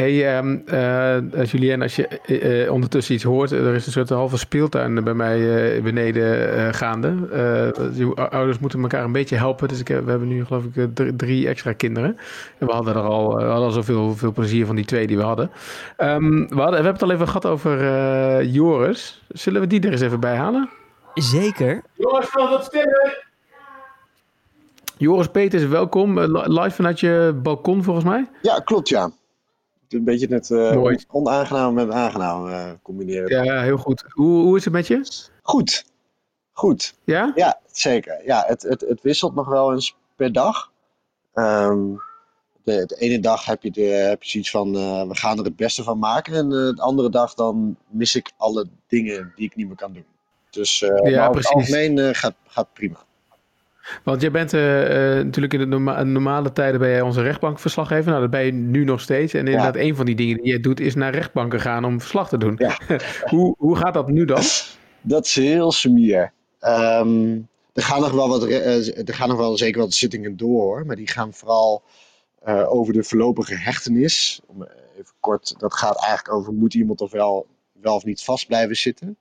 Hey, 0.00 0.38
um, 0.38 0.62
uh, 0.72 1.44
Julien, 1.44 1.82
als 1.82 1.96
je 1.96 2.08
uh, 2.26 2.72
ondertussen 2.72 3.14
iets 3.14 3.24
hoort, 3.24 3.50
er 3.50 3.74
is 3.74 3.86
een 3.86 3.92
soort 3.92 4.08
halve 4.08 4.36
speeltuin 4.36 5.04
bij 5.04 5.14
mij 5.14 5.38
uh, 5.38 5.82
beneden 5.82 6.74
gaande. 6.74 7.14
ouders 8.30 8.58
moeten 8.58 8.80
elkaar 8.80 9.04
een 9.04 9.12
beetje 9.12 9.36
helpen, 9.36 9.68
dus 9.68 9.80
ik, 9.80 9.88
we 9.88 10.10
hebben 10.10 10.28
nu 10.28 10.44
geloof 10.44 10.64
ik 10.64 10.90
drie 11.16 11.48
extra 11.48 11.72
kinderen. 11.72 12.16
En 12.58 12.66
we 12.66 12.72
hadden 12.72 12.94
er 12.94 13.00
al, 13.00 13.36
we 13.36 13.42
hadden 13.42 13.64
al 13.64 13.70
zoveel 13.70 14.14
veel 14.16 14.32
plezier 14.32 14.66
van 14.66 14.76
die 14.76 14.84
twee 14.84 15.06
die 15.06 15.16
we 15.16 15.22
hadden. 15.22 15.50
Um, 15.98 16.48
we, 16.48 16.54
hadden 16.54 16.68
we 16.70 16.74
hebben 16.74 16.92
het 16.92 17.02
al 17.02 17.10
even 17.10 17.26
gehad 17.26 17.46
over 17.46 18.44
Joris. 18.44 19.22
Zullen 19.28 19.60
we 19.60 19.66
die 19.66 19.80
er 19.80 19.90
eens 19.90 20.00
even 20.00 20.20
bij 20.20 20.36
halen? 20.36 20.68
Zeker. 21.14 21.82
Joris, 21.94 22.26
van 22.26 22.50
wat 22.50 22.64
stemmen! 22.64 23.16
Joris 24.96 25.28
Peters, 25.28 25.66
welkom. 25.66 26.20
Live 26.30 26.70
vanuit 26.70 27.00
je 27.00 27.38
balkon 27.42 27.82
volgens 27.82 28.04
mij? 28.04 28.28
Ja, 28.42 28.58
klopt 28.64 28.88
ja 28.88 29.10
een 29.92 30.04
beetje 30.04 30.26
het 30.26 30.50
uh, 30.50 30.96
onaangenaam 31.10 31.74
met 31.74 31.90
aangenaam 31.90 32.46
uh, 32.46 32.70
combineren. 32.82 33.44
Ja, 33.44 33.62
heel 33.62 33.76
goed. 33.76 34.04
Hoe, 34.08 34.42
hoe 34.42 34.56
is 34.56 34.64
het 34.64 34.72
met 34.72 34.86
je? 34.86 35.28
Goed. 35.42 35.84
Goed. 36.52 36.94
Ja? 37.04 37.32
Ja, 37.34 37.60
zeker. 37.72 38.24
Ja, 38.24 38.44
het, 38.46 38.62
het, 38.62 38.80
het 38.80 39.02
wisselt 39.02 39.34
nog 39.34 39.48
wel 39.48 39.72
eens 39.72 39.96
per 40.16 40.32
dag. 40.32 40.72
Um, 41.34 42.00
de, 42.62 42.86
de, 42.86 42.96
ene 42.96 43.20
dag 43.20 43.44
heb 43.44 43.62
je, 43.62 43.70
de, 43.70 43.82
heb 43.82 44.22
je 44.22 44.30
zoiets 44.30 44.50
van, 44.50 44.76
uh, 44.76 45.08
we 45.08 45.16
gaan 45.16 45.38
er 45.38 45.44
het 45.44 45.56
beste 45.56 45.82
van 45.82 45.98
maken. 45.98 46.34
En 46.34 46.48
de 46.48 46.74
andere 46.76 47.10
dag 47.10 47.34
dan 47.34 47.76
mis 47.88 48.14
ik 48.14 48.30
alle 48.36 48.66
dingen 48.86 49.32
die 49.36 49.46
ik 49.46 49.56
niet 49.56 49.66
meer 49.66 49.76
kan 49.76 49.92
doen. 49.92 50.04
Dus 50.50 50.78
ja, 50.78 51.26
over 51.28 51.40
het 51.40 51.52
algemeen 51.52 52.14
gaat, 52.14 52.34
gaat 52.46 52.72
prima. 52.72 53.04
Want 54.04 54.20
jij 54.20 54.30
bent 54.30 54.52
uh, 54.52 54.82
uh, 54.82 55.24
natuurlijk 55.24 55.52
in 55.52 55.58
de 55.58 55.66
norma 55.66 56.02
normale 56.02 56.52
tijden 56.52 56.80
ben 56.80 56.90
jij 56.90 57.00
onze 57.00 57.22
rechtbankverslaggever. 57.22 58.10
Nou, 58.10 58.20
dat 58.20 58.30
ben 58.30 58.44
je 58.44 58.52
nu 58.52 58.84
nog 58.84 59.00
steeds. 59.00 59.34
En 59.34 59.46
inderdaad, 59.46 59.74
ja. 59.74 59.80
een 59.80 59.96
van 59.96 60.06
die 60.06 60.14
dingen 60.14 60.36
die 60.36 60.52
je 60.52 60.60
doet 60.60 60.80
is 60.80 60.94
naar 60.94 61.14
rechtbanken 61.14 61.60
gaan 61.60 61.84
om 61.84 62.00
verslag 62.00 62.28
te 62.28 62.38
doen. 62.38 62.54
Ja. 62.58 62.78
hoe, 63.30 63.54
hoe 63.58 63.76
gaat 63.76 63.94
dat 63.94 64.08
nu 64.08 64.24
dan? 64.24 64.42
Dat 65.00 65.26
is 65.26 65.34
heel 65.34 65.72
sumier. 65.72 66.32
Um, 66.60 67.48
er, 67.72 67.82
gaan 67.82 68.00
nog 68.00 68.12
wel 68.12 68.28
wat, 68.28 68.48
uh, 68.48 69.08
er 69.08 69.14
gaan 69.14 69.28
nog 69.28 69.38
wel 69.38 69.56
zeker 69.56 69.80
wat 69.80 69.94
zittingen 69.94 70.36
door 70.36 70.62
hoor. 70.62 70.86
Maar 70.86 70.96
die 70.96 71.08
gaan 71.08 71.32
vooral 71.32 71.82
over 72.68 72.92
de 72.92 73.02
voorlopige 73.02 73.54
hechtenis. 73.54 74.40
Om, 74.46 74.66
even 75.00 75.14
kort, 75.20 75.54
dat 75.58 75.74
gaat 75.74 76.00
eigenlijk 76.04 76.34
over 76.34 76.52
moet 76.52 76.74
iemand 76.74 77.00
of 77.00 77.10
wel, 77.10 77.46
wel 77.72 77.94
of 77.94 78.04
niet 78.04 78.22
vast 78.22 78.46
blijven 78.46 78.76
zitten. 78.76 79.16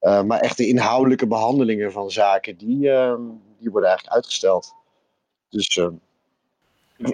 Uh, 0.00 0.22
maar 0.22 0.40
echt 0.40 0.56
de 0.56 0.66
inhoudelijke 0.66 1.26
behandelingen 1.26 1.92
van 1.92 2.10
zaken, 2.10 2.56
die, 2.56 2.86
uh, 2.86 3.14
die 3.60 3.70
worden 3.70 3.88
eigenlijk 3.88 4.16
uitgesteld. 4.16 4.74
Dus, 5.48 5.76
uh, 5.76 5.86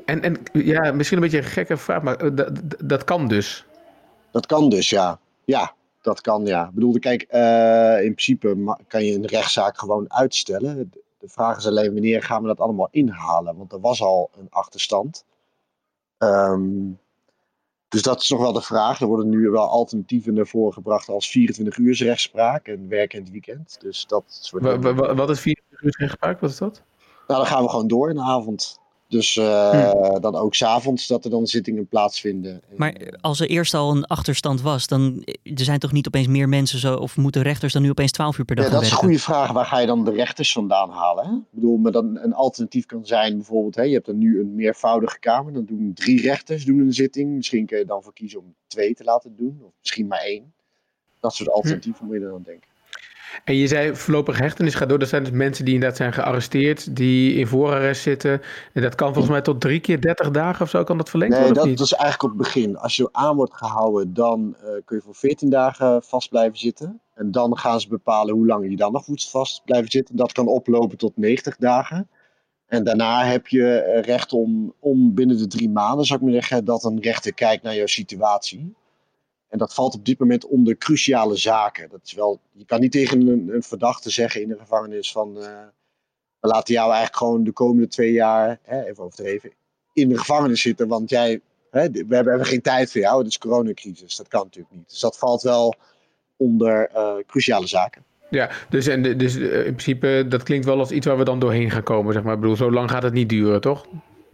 en, 0.05 0.23
en 0.23 0.43
ja, 0.53 0.93
misschien 0.93 1.17
een 1.17 1.23
beetje 1.23 1.39
een 1.39 1.45
gekke 1.45 1.77
vraag, 1.77 2.03
maar 2.03 2.35
dat 2.85 3.05
kan 3.05 3.29
dus? 3.29 3.65
Dat 4.31 4.47
kan 4.47 4.69
dus, 4.69 4.91
ja. 4.91 5.21
Ja, 5.45 5.75
dat 6.03 6.21
kan, 6.21 6.47
ja. 6.47 6.67
Ik 6.67 6.75
bedoel, 6.75 6.99
kijk, 6.99 7.23
in 8.03 8.15
principe 8.15 8.77
kan 8.89 9.05
je 9.05 9.15
een 9.15 9.27
rechtszaak 9.27 9.79
gewoon 9.79 10.13
uitstellen. 10.13 10.91
De 11.19 11.29
vraag 11.29 11.57
is 11.57 11.67
alleen 11.67 11.93
wanneer 11.93 12.23
gaan 12.23 12.43
we 12.43 12.49
dat 12.49 12.61
allemaal 12.61 12.89
inhalen? 12.91 13.57
Want 13.57 13.73
er 13.73 13.81
was 13.81 14.03
al 14.03 14.31
een 14.39 14.51
achterstand. 14.51 15.25
Um, 16.19 16.99
dus 17.89 18.03
dat 18.03 18.23
is 18.23 18.31
nog 18.31 18.41
wel 18.41 18.53
de 18.53 18.63
vraag. 18.63 19.01
Er 19.01 19.07
worden 19.07 19.29
nu 19.29 19.51
wel 19.51 19.69
alternatieven 19.69 20.35
naar 20.35 20.47
voren 20.47 20.73
gebracht 20.73 21.09
als 21.09 21.31
24 21.31 21.77
uur 21.77 21.95
rechtspraak 21.95 22.67
en 22.67 22.89
werk 22.89 23.13
in 23.13 23.21
het 23.21 23.31
weekend. 23.31 23.77
Dus 23.81 24.07
dat 24.07 24.25
soort 24.27 24.83
wat, 24.83 25.17
wat 25.17 25.31
is 25.31 25.41
24 25.41 25.65
rechtspraak, 25.81 26.41
wat 26.41 26.51
is 26.51 26.59
dat? 26.59 26.83
Nou, 27.27 27.41
dan 27.41 27.51
gaan 27.51 27.63
we 27.63 27.69
gewoon 27.69 27.89
door 27.89 28.09
in 28.09 28.15
de 28.15 28.23
avond. 28.23 28.79
Dus 29.09 29.37
uh, 29.37 30.15
dan 30.21 30.37
ook 30.37 30.55
s'avonds 30.55 31.07
dat 31.07 31.25
er 31.25 31.31
dan 31.31 31.47
zittingen 31.47 31.87
plaatsvinden. 31.87 32.63
Maar 32.77 32.95
als 33.21 33.41
er 33.41 33.49
eerst 33.49 33.75
al 33.75 33.91
een 33.91 34.05
achterstand 34.05 34.61
was, 34.61 34.87
dan 34.87 35.23
er 35.43 35.65
zijn 35.65 35.79
toch 35.79 35.93
niet 35.93 36.07
opeens 36.07 36.27
meer 36.27 36.49
mensen 36.49 36.79
zo, 36.79 36.95
of 36.95 37.17
moeten 37.17 37.43
rechters 37.43 37.73
dan 37.73 37.83
nu 37.83 37.91
opeens 37.91 38.13
12 38.13 38.39
uur 38.39 38.45
per 38.45 38.57
dag 38.57 38.65
ja, 38.65 38.71
dat 38.71 38.83
is 38.83 38.91
een 38.91 38.97
goede 38.97 39.19
vraag. 39.19 39.53
Waar 39.53 39.65
ga 39.65 39.79
je 39.79 39.87
dan 39.87 40.05
de 40.05 40.11
rechters 40.11 40.53
vandaan 40.53 40.91
halen? 40.91 41.27
Hè? 41.27 41.33
Ik 41.35 41.43
bedoel, 41.51 41.77
maar 41.77 41.93
dan 41.93 42.19
een 42.19 42.35
alternatief 42.35 42.87
kan 42.87 43.07
zijn 43.07 43.37
bijvoorbeeld, 43.37 43.75
hè, 43.75 43.83
je 43.83 43.93
hebt 43.93 44.07
dan 44.07 44.19
nu 44.19 44.41
een 44.41 44.55
meervoudige 44.55 45.19
kamer, 45.19 45.53
dan 45.53 45.65
doen 45.65 45.91
drie 45.95 46.21
rechters 46.21 46.65
doen 46.65 46.79
een 46.79 46.93
zitting. 46.93 47.37
Misschien 47.37 47.67
kun 47.67 47.79
je 47.79 47.85
dan 47.85 48.03
voor 48.03 48.13
kiezen 48.13 48.41
om 48.41 48.55
twee 48.67 48.95
te 48.95 49.05
laten 49.05 49.37
doen, 49.37 49.61
of 49.63 49.73
misschien 49.81 50.07
maar 50.07 50.23
één. 50.23 50.53
Dat 51.21 51.35
soort 51.35 51.51
alternatieven 51.51 52.01
hm. 52.01 52.07
moet 52.07 52.21
je 52.21 52.29
dan 52.29 52.43
denken. 52.43 52.69
En 53.45 53.57
je 53.57 53.67
zei 53.67 53.97
voorlopig 53.97 54.39
hechtenis 54.39 54.75
gaat 54.75 54.89
door. 54.89 54.99
Dat 54.99 55.09
zijn 55.09 55.25
dus 55.25 55.33
mensen 55.33 55.65
die 55.65 55.75
inderdaad 55.75 55.99
zijn 55.99 56.13
gearresteerd, 56.13 56.97
die 56.97 57.35
in 57.35 57.47
voorarrest 57.47 58.03
zitten. 58.03 58.43
En 58.73 58.83
dat 58.83 58.95
kan 58.95 59.09
volgens 59.09 59.33
mij 59.33 59.43
tot 59.43 59.61
drie 59.61 59.81
keer 59.81 60.01
30 60.01 60.31
dagen 60.31 60.63
of 60.63 60.71
zo 60.71 60.85
kan 60.85 60.97
dat 60.97 61.11
verlengd 61.11 61.35
nee, 61.35 61.45
worden? 61.45 61.67
Nee, 61.67 61.77
dat, 61.77 61.87
is 61.87 61.93
eigenlijk 61.93 62.23
op 62.23 62.39
het 62.39 62.39
begin. 62.39 62.77
Als 62.77 62.97
je 62.97 63.09
aan 63.13 63.37
wordt 63.37 63.55
gehouden, 63.55 64.15
dan 64.15 64.57
uh, 64.63 64.69
kun 64.85 64.97
je 64.97 65.03
voor 65.03 65.15
14 65.15 65.51
dagen 65.51 66.03
vast 66.03 66.29
blijven 66.29 66.59
zitten. 66.59 67.01
En 67.15 67.31
dan 67.31 67.59
gaan 67.59 67.81
ze 67.81 67.89
bepalen 67.89 68.35
hoe 68.35 68.47
lang 68.47 68.71
je 68.71 68.77
dan 68.77 68.93
nog 68.93 69.07
moet 69.07 69.31
vast 69.31 69.65
blijven 69.65 69.91
zitten. 69.91 70.17
Dat 70.17 70.33
kan 70.33 70.47
oplopen 70.47 70.99
tot 70.99 71.17
90 71.17 71.57
dagen. 71.57 72.09
En 72.67 72.85
daarna 72.85 73.25
heb 73.25 73.47
je 73.47 73.79
eh, 73.79 74.03
recht 74.03 74.33
om, 74.33 74.75
om 74.79 75.15
binnen 75.15 75.39
de 75.39 75.47
drie 75.47 75.71
maanden, 75.71 76.05
zou 76.05 76.19
ik 76.19 76.25
maar 76.25 76.35
zeggen, 76.35 76.65
dat 76.65 76.85
een 76.85 77.01
rechter 77.01 77.35
kijkt 77.35 77.63
naar 77.63 77.75
jouw 77.75 77.87
situatie. 77.87 78.75
En 79.49 79.59
dat 79.59 79.75
valt 79.75 79.95
op 79.95 80.05
dit 80.05 80.19
moment 80.19 80.47
onder 80.47 80.77
cruciale 80.77 81.37
zaken. 81.37 81.89
Dat 81.89 82.01
is 82.05 82.13
wel, 82.13 82.41
je 82.53 82.65
kan 82.65 82.81
niet 82.81 82.93
tegen 82.93 83.29
een, 83.29 83.49
een 83.55 83.63
verdachte 83.63 84.11
zeggen 84.11 84.43
in 84.43 84.49
de 84.49 84.59
gevangenis 84.59 85.13
van... 85.13 85.37
Uh, 85.37 85.45
we 86.41 86.49
laten 86.49 86.75
jou 86.75 86.87
eigenlijk 86.87 87.17
gewoon 87.17 87.45
de 87.45 87.53
komende 87.53 87.89
twee 87.89 88.13
jaar, 88.13 88.59
hè, 88.63 88.85
even 88.85 89.05
overdreven, 89.05 89.51
in 89.93 90.09
de 90.09 90.19
gevangenis 90.19 90.61
zitten. 90.61 90.89
Want 90.89 91.11
jij, 91.11 91.41
hè, 91.71 91.91
we, 91.91 92.15
hebben, 92.15 92.47
geen 92.47 92.63
tijd 92.63 92.93
voor 92.93 93.01
jou, 93.01 93.19
het 93.19 93.27
is 93.27 93.39
coronacrisis. 93.39 94.17
Dat 94.17 94.29
kan 94.29 94.43
natuurlijk 94.43 94.75
niet. 94.75 94.89
Dus 94.89 95.01
dat 95.01 95.19
valt 95.19 95.43
wel 95.43 95.75
onder 96.37 96.91
uh, 96.95 97.15
cruciale 97.27 97.67
zaken. 97.67 98.05
Ja, 98.31 98.51
dus, 98.69 98.87
en, 98.87 99.19
dus 99.19 99.37
uh, 99.37 99.57
in 99.57 99.63
principe, 99.63 100.27
dat 100.29 100.43
klinkt 100.43 100.67
wel 100.67 100.79
als 100.79 100.91
iets 100.91 101.07
waar 101.07 101.19
we 101.19 101.25
dan 101.25 101.39
doorheen 101.39 101.71
gaan 101.71 101.83
komen, 101.83 102.13
zeg 102.13 102.23
maar. 102.23 102.35
Ik 102.35 102.41
bedoel, 102.41 102.57
zo 102.57 102.73
lang 102.73 102.91
gaat 102.91 103.03
het 103.03 103.13
niet 103.13 103.29
duren, 103.29 103.61
toch? 103.61 103.87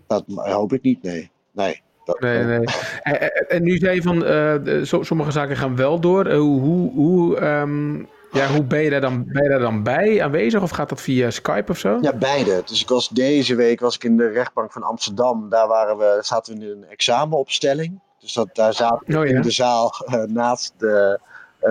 Dat 0.06 0.24
hoop 0.26 0.72
ik 0.72 0.82
niet, 0.82 1.02
nee. 1.02 1.30
Nee. 1.50 1.82
Nee, 2.04 2.44
nee. 2.44 2.64
En, 3.02 3.48
en, 3.48 3.62
nu 3.62 3.76
zei 3.76 3.94
je 3.94 4.02
van 4.02 4.24
uh, 4.24 4.84
sommige 5.02 5.30
zaken 5.30 5.56
gaan 5.56 5.76
wel 5.76 6.00
door. 6.00 6.26
Uh, 6.26 6.38
hoe, 6.38 6.90
hoe, 6.92 7.40
um, 7.46 8.08
ja, 8.32 8.46
hoe 8.46 8.64
ben, 8.64 8.80
je 8.82 8.90
daar 8.90 9.00
dan, 9.00 9.24
ben 9.26 9.42
je 9.42 9.48
daar 9.48 9.58
dan 9.58 9.82
bij 9.82 10.22
aanwezig 10.22 10.62
of 10.62 10.70
gaat 10.70 10.88
dat 10.88 11.00
via 11.00 11.30
Skype 11.30 11.70
of 11.70 11.78
zo? 11.78 11.98
Ja, 12.00 12.12
beide. 12.12 12.62
Dus 12.66 12.80
ik 12.80 12.88
was 12.88 13.08
deze 13.08 13.54
week 13.54 13.80
was 13.80 13.94
ik 13.94 14.04
in 14.04 14.16
de 14.16 14.28
rechtbank 14.28 14.72
van 14.72 14.82
Amsterdam. 14.82 15.48
Daar 15.48 15.68
waren 15.68 15.98
we, 15.98 16.18
zaten 16.20 16.58
we 16.58 16.64
in 16.64 16.70
een 16.70 16.88
examenopstelling. 16.88 18.00
Dus 18.20 18.32
dat, 18.32 18.48
daar 18.52 18.74
zaten 18.74 19.06
we 19.06 19.18
oh, 19.18 19.26
ja. 19.26 19.34
in 19.34 19.42
de 19.42 19.50
zaal 19.50 19.94
uh, 20.06 20.22
naast 20.42 20.74
de 20.78 21.20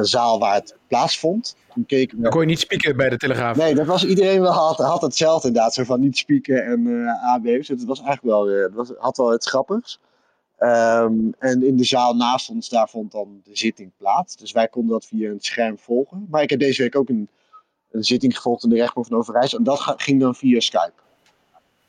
zaal 0.02 0.40
waar 0.40 0.54
het 0.54 0.76
plaatsvond. 0.88 1.56
Toen. 1.88 2.10
Dan 2.16 2.32
kon 2.32 2.42
je 2.42 2.48
niet 2.48 2.60
spieken 2.60 2.98
bij 2.98 3.10
de 3.10 3.18
Telegraaf? 3.18 3.58
Nee, 3.58 3.76
dat 3.76 3.86
was 3.86 4.06
iedereen 4.06 4.42
wel 4.42 4.52
had, 4.52 4.78
had 4.78 5.02
hetzelfde 5.02 5.48
inderdaad. 5.48 5.74
Zo 5.74 5.84
van 5.84 6.00
niet 6.00 6.18
spieken 6.18 6.66
en 6.66 7.08
AB's. 7.24 7.68
Dus 7.68 7.68
het 7.68 7.86
was 7.86 8.02
eigenlijk 8.02 8.36
wel, 8.36 8.48
het 8.48 8.74
was, 8.74 8.92
had 8.98 9.18
wel 9.18 9.32
het 9.32 9.46
grappigs. 9.46 10.00
Um, 10.64 11.34
en 11.40 11.64
in 11.64 11.78
de 11.78 11.84
zaal 11.84 12.16
naast 12.16 12.50
ons, 12.50 12.70
daar 12.70 12.90
vond 12.90 13.12
dan 13.12 13.42
de 13.44 13.58
zitting 13.58 13.92
plaats. 13.98 14.36
Dus 14.36 14.52
wij 14.52 14.68
konden 14.68 14.92
dat 14.92 15.06
via 15.06 15.30
een 15.30 15.40
scherm 15.40 15.78
volgen. 15.78 16.28
Maar 16.30 16.42
ik 16.42 16.50
heb 16.50 16.60
deze 16.60 16.82
week 16.82 16.96
ook 16.96 17.10
een, 17.10 17.30
een 17.92 18.04
zitting 18.04 18.36
gevolgd 18.36 18.64
in 18.64 18.70
de 18.70 18.76
rechtbank 18.76 19.08
van 19.08 19.18
Overijssel. 19.18 19.58
En 19.58 19.64
dat 19.64 19.80
ging 19.80 20.20
dan 20.20 20.36
via 20.36 20.60
Skype. 20.60 20.94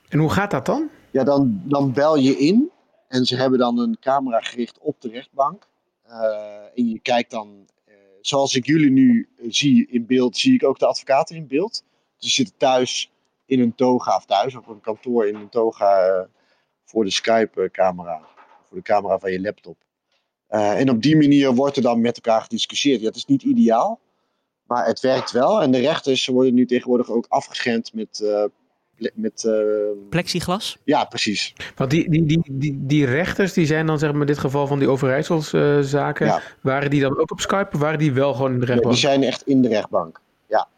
En 0.09 0.19
hoe 0.19 0.31
gaat 0.31 0.51
dat 0.51 0.67
dan? 0.67 0.89
Ja, 1.11 1.25
dan, 1.25 1.63
dan 1.65 1.93
bel 1.93 2.17
je 2.17 2.37
in. 2.37 2.71
En 3.09 3.25
ze 3.25 3.37
hebben 3.37 3.59
dan 3.59 3.79
een 3.79 3.97
camera 4.01 4.41
gericht 4.41 4.79
op 4.79 5.01
de 5.01 5.09
rechtbank. 5.09 5.69
Uh, 6.07 6.15
en 6.75 6.89
je 6.89 6.99
kijkt 6.99 7.31
dan, 7.31 7.67
uh, 7.89 7.95
zoals 8.21 8.55
ik 8.55 8.67
jullie 8.67 8.91
nu 8.91 9.29
zie 9.49 9.87
in 9.87 10.07
beeld, 10.07 10.37
zie 10.37 10.55
ik 10.55 10.65
ook 10.65 10.79
de 10.79 10.87
advocaten 10.87 11.37
in 11.37 11.47
beeld. 11.47 11.85
Dus 12.19 12.29
ze 12.29 12.43
zitten 12.43 12.57
thuis 12.57 13.13
in 13.47 13.61
een 13.61 13.75
toga, 13.75 14.17
of 14.17 14.25
thuis 14.25 14.55
op 14.55 14.69
een 14.69 14.81
kantoor 14.81 15.27
in 15.27 15.35
een 15.35 15.49
toga 15.49 16.09
uh, 16.09 16.21
voor 16.85 17.05
de 17.05 17.11
Skype-camera 17.11 18.31
voor 18.73 18.83
de 18.83 18.93
camera 18.93 19.19
van 19.19 19.33
je 19.33 19.41
laptop. 19.41 19.77
Uh, 20.51 20.81
en 20.81 20.91
op 20.91 21.03
die 21.03 21.17
manier 21.17 21.55
wordt 21.55 21.77
er 21.77 21.83
dan 21.83 22.01
met 22.01 22.17
elkaar 22.17 22.43
gediscussieerd. 22.43 23.01
Ja, 23.01 23.07
het 23.07 23.17
is 23.17 23.25
niet 23.25 23.43
ideaal, 23.43 24.01
maar 24.67 24.87
het 24.87 25.01
werkt 25.01 25.31
wel. 25.31 25.63
En 25.63 25.71
de 25.71 25.79
rechters 25.79 26.27
worden 26.27 26.55
nu 26.55 26.67
tegenwoordig 26.67 27.11
ook 27.11 27.27
afgeschermd 27.29 27.95
met. 27.95 28.21
Uh, 28.23 28.45
met 29.15 29.45
uh, 29.45 29.55
Plexiglas? 30.09 30.79
Ja, 30.85 31.05
precies. 31.05 31.55
Want 31.77 31.91
die, 31.91 32.11
die, 32.11 32.27
die, 32.27 32.43
die, 32.51 32.87
die 32.87 33.05
rechters, 33.05 33.53
die 33.53 33.67
zijn 33.67 33.87
dan 33.87 33.99
zeg 33.99 34.13
maar 34.13 34.21
in 34.21 34.27
dit 34.27 34.39
geval 34.39 34.67
van 34.67 34.79
die 34.79 34.89
overijsselszaken, 34.89 36.27
ja. 36.27 36.43
waren 36.61 36.91
die 36.91 37.01
dan 37.01 37.19
ook 37.19 37.31
op 37.31 37.41
Skype 37.41 37.69
of 37.73 37.81
waren 37.81 37.99
die 37.99 38.13
wel 38.13 38.35
gewoon 38.35 38.53
in 38.53 38.61
de 38.61 38.67
rechtbank? 38.67 38.95
Nee, 38.95 39.03
die 39.03 39.11
zijn 39.11 39.23
echt 39.23 39.47
in 39.47 39.63
de 39.63 39.69
rechtbank, 39.69 40.21
ja. 40.49 40.69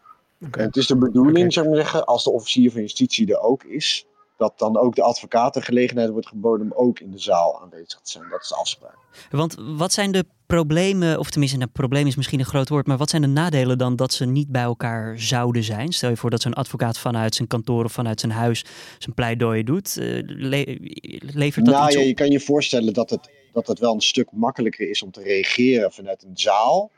Okay. 0.45 0.61
En 0.61 0.67
het 0.67 0.77
is 0.77 0.87
de 0.87 0.97
bedoeling, 0.97 1.37
okay. 1.37 1.51
zou 1.51 1.65
ik 1.65 1.71
maar 1.71 1.81
zeggen, 1.81 2.05
als 2.05 2.23
de 2.23 2.31
officier 2.31 2.71
van 2.71 2.81
justitie 2.81 3.33
er 3.33 3.39
ook 3.39 3.63
is, 3.63 4.05
dat 4.37 4.59
dan 4.59 4.77
ook 4.77 4.95
de 4.95 5.01
advocaat 5.01 5.53
de 5.53 5.61
gelegenheid 5.61 6.09
wordt 6.09 6.27
geboden 6.27 6.71
om 6.71 6.85
ook 6.87 6.99
in 6.99 7.11
de 7.11 7.19
zaal 7.19 7.61
aanwezig 7.61 7.99
te 8.01 8.11
zijn. 8.11 8.29
Dat 8.29 8.41
is 8.41 8.47
de 8.47 8.55
afspraak. 8.55 8.97
Want 9.31 9.55
wat 9.77 9.93
zijn 9.93 10.11
de 10.11 10.25
problemen, 10.45 11.19
of 11.19 11.29
tenminste, 11.29 11.61
een 11.61 11.71
probleem 11.71 12.07
is 12.07 12.15
misschien 12.15 12.39
een 12.39 12.45
groot 12.45 12.69
woord, 12.69 12.87
maar 12.87 12.97
wat 12.97 13.09
zijn 13.09 13.21
de 13.21 13.27
nadelen 13.27 13.77
dan 13.77 13.95
dat 13.95 14.13
ze 14.13 14.25
niet 14.25 14.51
bij 14.51 14.61
elkaar 14.61 15.19
zouden 15.19 15.63
zijn? 15.63 15.91
Stel 15.91 16.09
je 16.09 16.17
voor 16.17 16.29
dat 16.29 16.41
zo'n 16.41 16.53
advocaat 16.53 16.97
vanuit 16.97 17.35
zijn 17.35 17.47
kantoor 17.47 17.83
of 17.83 17.91
vanuit 17.91 18.19
zijn 18.19 18.31
huis 18.31 18.65
zijn 18.97 19.15
pleidooi 19.15 19.63
doet. 19.63 19.97
Uh, 19.97 20.21
le 20.25 20.77
levert 21.19 21.65
dat 21.65 21.73
nou, 21.73 21.85
iets 21.85 21.95
ja, 21.95 22.01
op? 22.01 22.07
Je 22.07 22.13
kan 22.13 22.29
je 22.29 22.39
voorstellen 22.39 22.93
dat 22.93 23.09
het, 23.09 23.29
dat 23.53 23.67
het 23.67 23.79
wel 23.79 23.93
een 23.93 24.01
stuk 24.01 24.31
makkelijker 24.31 24.89
is 24.89 25.03
om 25.03 25.11
te 25.11 25.21
reageren 25.21 25.91
vanuit 25.91 26.23
een 26.23 26.37
zaal. 26.37 26.91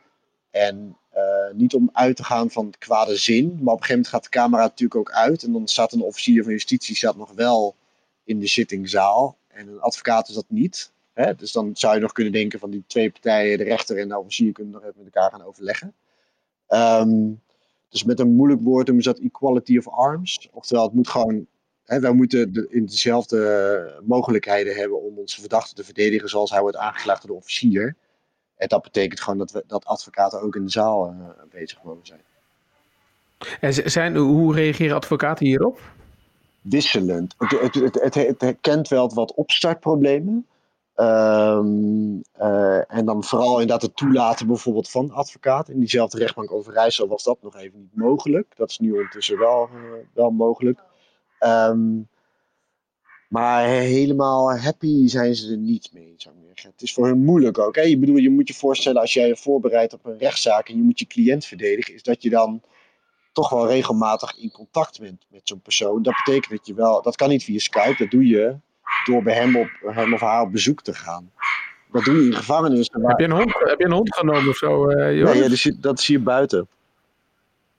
En 0.51 0.97
uh, 1.17 1.57
niet 1.57 1.73
om 1.73 1.89
uit 1.93 2.15
te 2.15 2.23
gaan 2.23 2.51
van 2.51 2.73
kwade 2.77 3.15
zin. 3.15 3.45
Maar 3.45 3.73
op 3.73 3.79
een 3.79 3.85
gegeven 3.85 3.89
moment 3.89 4.07
gaat 4.07 4.23
de 4.23 4.29
camera 4.29 4.61
natuurlijk 4.61 4.99
ook 4.99 5.11
uit. 5.11 5.43
En 5.43 5.51
dan 5.51 5.67
staat 5.67 5.93
een 5.93 6.01
officier 6.01 6.43
van 6.43 6.51
justitie 6.51 6.95
staat 6.95 7.15
nog 7.15 7.31
wel 7.31 7.75
in 8.23 8.39
de 8.39 8.47
zittingzaal. 8.47 9.37
En 9.47 9.67
een 9.67 9.81
advocaat 9.81 10.29
is 10.29 10.35
dat 10.35 10.45
niet. 10.47 10.91
Hè? 11.13 11.35
Dus 11.35 11.51
dan 11.51 11.71
zou 11.73 11.95
je 11.95 12.01
nog 12.01 12.11
kunnen 12.11 12.33
denken 12.33 12.59
van 12.59 12.69
die 12.69 12.83
twee 12.87 13.11
partijen, 13.11 13.57
de 13.57 13.63
rechter 13.63 13.97
en 13.97 14.07
de 14.07 14.19
officier, 14.19 14.51
kunnen 14.51 14.73
nog 14.73 14.81
even 14.81 14.95
met 14.97 15.13
elkaar 15.13 15.31
gaan 15.31 15.43
overleggen. 15.43 15.93
Um, 16.69 17.41
dus 17.89 18.03
met 18.03 18.19
een 18.19 18.35
moeilijk 18.35 18.61
woord 18.61 18.85
noemen 18.85 19.03
ze 19.03 19.11
dat 19.11 19.21
equality 19.21 19.77
of 19.77 19.87
arms. 19.87 20.49
Oftewel, 20.51 20.83
het 20.83 20.93
moet 20.93 21.07
gewoon. 21.07 21.47
Hè, 21.85 21.99
wij 21.99 22.11
moeten 22.11 22.67
in 22.69 22.85
dezelfde 22.85 24.01
mogelijkheden 24.05 24.75
hebben 24.75 25.01
om 25.01 25.17
onze 25.17 25.39
verdachte 25.39 25.75
te 25.75 25.83
verdedigen 25.83 26.29
zoals 26.29 26.51
hij 26.51 26.61
wordt 26.61 26.77
aangeklaagd 26.77 27.21
door 27.21 27.31
de 27.31 27.37
officier. 27.37 27.95
En 28.57 28.67
dat 28.67 28.81
betekent 28.81 29.21
gewoon 29.21 29.37
dat, 29.39 29.51
we, 29.51 29.63
dat 29.67 29.85
advocaten 29.85 30.41
ook 30.41 30.55
in 30.55 30.63
de 30.63 30.71
zaal 30.71 31.09
uh, 31.09 31.41
aanwezig 31.41 31.83
mogen 31.83 32.05
zijn. 32.05 32.21
En 33.59 33.91
zijn, 33.91 34.15
hoe 34.15 34.53
reageren 34.55 34.95
advocaten 34.95 35.45
hierop? 35.45 35.79
Wisselend. 36.61 37.35
Het, 37.37 37.73
het, 37.73 37.93
het, 37.95 38.15
het 38.15 38.41
herkent 38.41 38.87
wel 38.87 39.13
wat 39.13 39.33
opstartproblemen. 39.33 40.47
Um, 40.95 42.23
uh, 42.39 42.93
en 42.93 43.05
dan 43.05 43.23
vooral 43.23 43.51
inderdaad 43.51 43.81
het 43.81 43.95
toelaten 43.95 44.47
bijvoorbeeld 44.47 44.89
van 44.89 45.11
advocaten. 45.11 45.73
In 45.73 45.79
diezelfde 45.79 46.17
rechtbank 46.17 46.51
Overijssel 46.51 47.07
was 47.07 47.23
dat 47.23 47.37
nog 47.41 47.55
even 47.55 47.79
niet 47.79 47.95
mogelijk. 47.95 48.53
Dat 48.55 48.69
is 48.69 48.79
nu 48.79 48.91
ondertussen 48.91 49.37
wel, 49.37 49.69
uh, 49.73 49.91
wel 50.13 50.29
mogelijk. 50.29 50.79
Um, 51.39 52.07
maar 53.29 53.65
helemaal 53.65 54.57
happy 54.57 55.07
zijn 55.07 55.35
ze 55.35 55.51
er 55.51 55.57
niet 55.57 55.89
mee, 55.93 56.13
zou 56.17 56.35
Het 56.61 56.81
is 56.81 56.93
voor 56.93 57.07
hen 57.07 57.17
moeilijk 57.17 57.57
ook. 57.57 57.75
Hè? 57.75 57.81
Je, 57.81 57.97
bedoel, 57.97 58.15
je 58.15 58.29
moet 58.29 58.47
je 58.47 58.53
voorstellen, 58.53 59.01
als 59.01 59.13
jij 59.13 59.27
je 59.27 59.37
voorbereidt 59.37 59.93
op 59.93 60.05
een 60.05 60.17
rechtszaak 60.17 60.69
en 60.69 60.75
je 60.75 60.81
moet 60.81 60.99
je 60.99 61.07
cliënt 61.07 61.45
verdedigen, 61.45 61.93
is 61.93 62.03
dat 62.03 62.23
je 62.23 62.29
dan 62.29 62.61
toch 63.31 63.49
wel 63.49 63.67
regelmatig 63.67 64.37
in 64.37 64.51
contact 64.51 64.99
bent 64.99 65.25
met 65.29 65.41
zo'n 65.43 65.61
persoon. 65.61 66.03
Dat 66.03 66.15
betekent 66.25 66.51
dat 66.51 66.67
je 66.67 66.73
wel, 66.73 67.01
dat 67.01 67.15
kan 67.15 67.29
niet 67.29 67.43
via 67.43 67.59
Skype, 67.59 67.95
dat 67.97 68.11
doe 68.11 68.27
je 68.27 68.55
door 69.05 69.23
bij 69.23 69.33
hem, 69.33 69.57
op, 69.57 69.69
hem 69.81 70.13
of 70.13 70.19
haar 70.19 70.41
op 70.41 70.51
bezoek 70.51 70.81
te 70.81 70.93
gaan. 70.93 71.31
Dat 71.91 72.03
doe 72.03 72.15
je 72.15 72.25
in 72.25 72.33
gevangenis. 72.33 72.89
Heb, 72.91 73.19
je 73.19 73.25
een 73.25 73.31
hond, 73.31 73.53
heb 73.53 73.79
je 73.79 73.85
een 73.85 73.91
hond 73.91 74.15
genomen 74.15 74.49
of 74.49 74.55
zo? 74.55 74.89
Uh, 74.89 74.95
nee, 74.95 75.15
ja, 75.15 75.33
dat, 75.33 75.51
is, 75.51 75.71
dat 75.79 75.99
is 75.99 76.07
hier 76.07 76.23
buiten. 76.23 76.67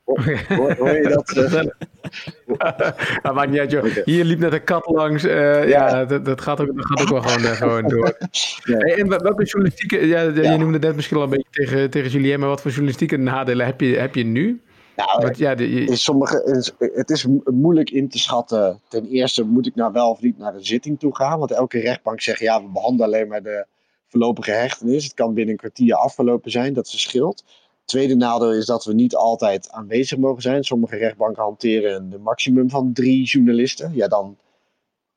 Hoor, 0.08 0.74
hoor 0.78 0.94
je 0.94 1.08
dat? 1.08 1.34
dat 3.22 3.34
maakt 3.34 3.50
niet 3.50 3.58
uit, 3.58 3.70
joh. 3.70 3.84
Okay. 3.84 4.02
Hier 4.04 4.24
liep 4.24 4.38
net 4.38 4.52
een 4.52 4.64
kat 4.64 4.86
langs. 4.86 5.24
Uh, 5.24 5.32
ja, 5.68 5.88
ja 5.88 6.04
dat, 6.04 6.24
dat, 6.24 6.40
gaat 6.40 6.60
ook, 6.60 6.76
dat 6.76 6.86
gaat 6.86 7.00
ook 7.00 7.08
wel 7.08 7.22
gewoon, 7.22 7.56
gewoon 7.56 7.88
door. 7.88 8.16
Ja. 8.64 8.76
Hey, 8.76 8.98
en 8.98 9.08
welke 9.08 9.44
journalistieke... 9.44 10.06
Ja, 10.06 10.20
ja, 10.20 10.52
Je 10.52 10.58
noemde 10.58 10.78
net 10.78 10.94
misschien 10.94 11.16
al 11.16 11.22
een 11.22 11.30
beetje 11.30 11.50
tegen, 11.50 11.90
tegen 11.90 12.10
Julien, 12.10 12.40
maar 12.40 12.48
wat 12.48 12.60
voor 12.60 12.70
journalistieke 12.70 13.16
nadelen 13.16 13.66
heb 13.66 13.80
je, 13.80 13.96
heb 13.96 14.14
je 14.14 14.24
nu? 14.24 14.62
Nou, 14.96 15.22
Want, 15.22 15.38
ja, 15.38 15.54
de, 15.54 15.74
je... 15.74 15.84
in 15.84 15.96
sommige, 15.96 16.64
het 16.94 17.10
is 17.10 17.26
moeilijk 17.44 17.90
in 17.90 18.08
te 18.08 18.18
schatten. 18.18 18.80
Ten 18.88 19.06
eerste 19.06 19.44
moet 19.44 19.66
ik 19.66 19.74
nou 19.74 19.92
wel 19.92 20.10
of 20.10 20.20
niet 20.20 20.38
naar 20.38 20.54
een 20.54 20.64
zitting 20.64 20.98
toe 20.98 21.16
gaan. 21.16 21.38
Want 21.38 21.50
elke 21.50 21.78
rechtbank 21.78 22.20
zegt, 22.20 22.40
ja, 22.40 22.62
we 22.62 22.68
behandelen 22.68 23.06
alleen 23.06 23.28
maar 23.28 23.42
de 23.42 23.66
voorlopige 24.08 24.50
hechtenis. 24.50 25.04
Het 25.04 25.14
kan 25.14 25.34
binnen 25.34 25.52
een 25.52 25.60
kwartier 25.60 25.94
afgelopen 25.94 26.50
zijn, 26.50 26.72
dat 26.72 26.90
verschilt. 26.90 27.44
Tweede 27.88 28.14
nadeel 28.16 28.52
is 28.52 28.66
dat 28.66 28.84
we 28.84 28.92
niet 28.94 29.14
altijd 29.14 29.70
aanwezig 29.70 30.18
mogen 30.18 30.42
zijn. 30.42 30.64
Sommige 30.64 30.96
rechtbanken 30.96 31.42
hanteren 31.42 32.12
een 32.12 32.20
maximum 32.22 32.70
van 32.70 32.92
drie 32.92 33.24
journalisten. 33.24 33.94
Ja, 33.94 34.08
dan 34.08 34.36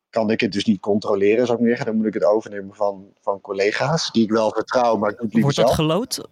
kan 0.09 0.29
ik 0.29 0.39
het 0.41 0.51
dus 0.51 0.65
niet 0.65 0.79
controleren, 0.79 1.45
zou 1.45 1.59
ik 1.61 1.67
zeggen. 1.67 1.85
Dan 1.85 1.95
moet 1.95 2.05
ik 2.05 2.13
het 2.13 2.23
overnemen 2.23 2.75
van, 2.75 3.05
van 3.21 3.41
collega's, 3.41 4.11
die 4.11 4.23
ik 4.23 4.31
wel 4.31 4.51
vertrouw, 4.51 4.97
maar 4.97 5.09
ik 5.09 5.15
doe 5.17 5.25
het 5.25 5.33
liever 5.35 5.53
Wordt 5.53 5.57
dat 5.57 5.75
zelf. 5.75 5.89
gelood? 5.89 6.27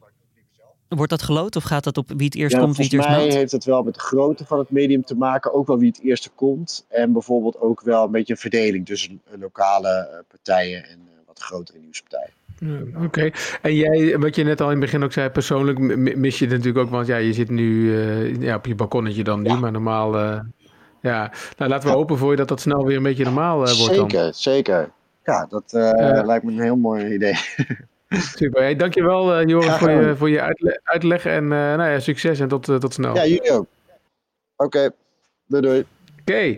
Wordt 0.87 1.11
dat 1.11 1.21
gelood 1.21 1.55
of 1.55 1.63
gaat 1.63 1.83
dat 1.83 1.97
op 1.97 2.07
wie 2.15 2.25
het 2.25 2.35
eerst 2.35 2.55
Ja, 2.55 2.61
komt, 2.61 2.75
wie 2.77 2.85
het 2.85 2.93
volgens 2.93 2.93
eerst 2.93 3.07
mij 3.07 3.17
meldt? 3.17 3.33
heeft 3.33 3.51
het 3.51 3.65
wel 3.65 3.83
met 3.83 3.93
de 3.93 3.99
grootte 3.99 4.45
van 4.45 4.59
het 4.59 4.69
medium 4.69 5.03
te 5.03 5.15
maken. 5.15 5.53
Ook 5.53 5.67
wel 5.67 5.77
wie 5.77 5.87
het 5.87 6.01
eerste 6.01 6.29
komt. 6.29 6.85
En 6.87 7.11
bijvoorbeeld 7.13 7.59
ook 7.59 7.81
wel 7.81 8.03
een 8.05 8.11
beetje 8.11 8.33
een 8.33 8.39
verdeling 8.39 8.85
tussen 8.85 9.21
lokale 9.39 9.89
eh, 9.89 10.19
partijen 10.27 10.83
en 10.83 10.99
eh, 10.99 11.13
wat 11.25 11.39
grotere 11.39 11.77
nieuwspartijen. 11.79 12.33
Oké, 13.03 13.29
en 13.61 13.75
jij, 13.75 14.17
wat 14.19 14.35
je 14.35 14.43
net 14.43 14.61
al 14.61 14.65
in 14.71 14.71
het 14.71 14.79
begin 14.79 15.03
ook 15.03 15.11
zei, 15.11 15.29
persoonlijk 15.29 15.79
mis 16.15 16.39
je 16.39 16.45
het 16.45 16.53
natuurlijk 16.53 16.85
ook, 16.85 16.91
want 16.91 17.07
ja, 17.07 17.17
je 17.17 17.33
zit 17.33 17.49
nu 17.49 17.95
eh, 17.97 18.41
ja, 18.41 18.55
op 18.55 18.65
je 18.65 18.75
balkonnetje 18.75 19.23
dan 19.23 19.41
nu, 19.41 19.49
Ja. 19.49 19.55
maar 19.55 19.71
normaal, 19.71 20.17
eh, 20.17 20.39
ja. 21.01 21.31
Nou, 21.57 21.69
laten 21.71 21.89
we 21.89 21.95
hopen 21.95 22.17
voor 22.17 22.31
je 22.31 22.37
dat 22.37 22.47
dat 22.47 22.61
snel 22.61 22.85
weer 22.85 22.97
een 22.97 23.03
beetje 23.03 23.23
normaal 23.23 23.67
eh, 23.67 23.77
wordt 23.77 23.95
dan. 23.95 24.09
zeker, 24.09 24.33
zeker. 24.33 24.89
Ja, 25.23 25.45
dat 25.49 25.63
lijkt 26.25 26.43
me 26.43 26.51
een 26.51 26.59
heel 26.61 26.75
mooi 26.77 27.13
idee. 27.13 27.33
Super, 28.35 28.61
hey, 28.61 28.75
dankjewel 28.75 29.45
Joris 29.45 29.73
voor 29.75 29.89
je, 29.91 30.15
voor 30.15 30.29
je 30.29 30.41
uitle- 30.41 30.79
uitleg 30.83 31.25
en 31.25 31.47
nou 31.47 31.83
ja, 31.89 31.99
succes 31.99 32.39
en 32.39 32.47
tot, 32.47 32.63
tot 32.63 32.93
snel. 32.93 33.15
Ja, 33.15 33.25
jullie 33.25 33.51
ook. 33.51 33.65
Oké, 34.55 34.89
doei 35.47 35.61
doei. 35.61 35.85
Oké. 36.21 36.57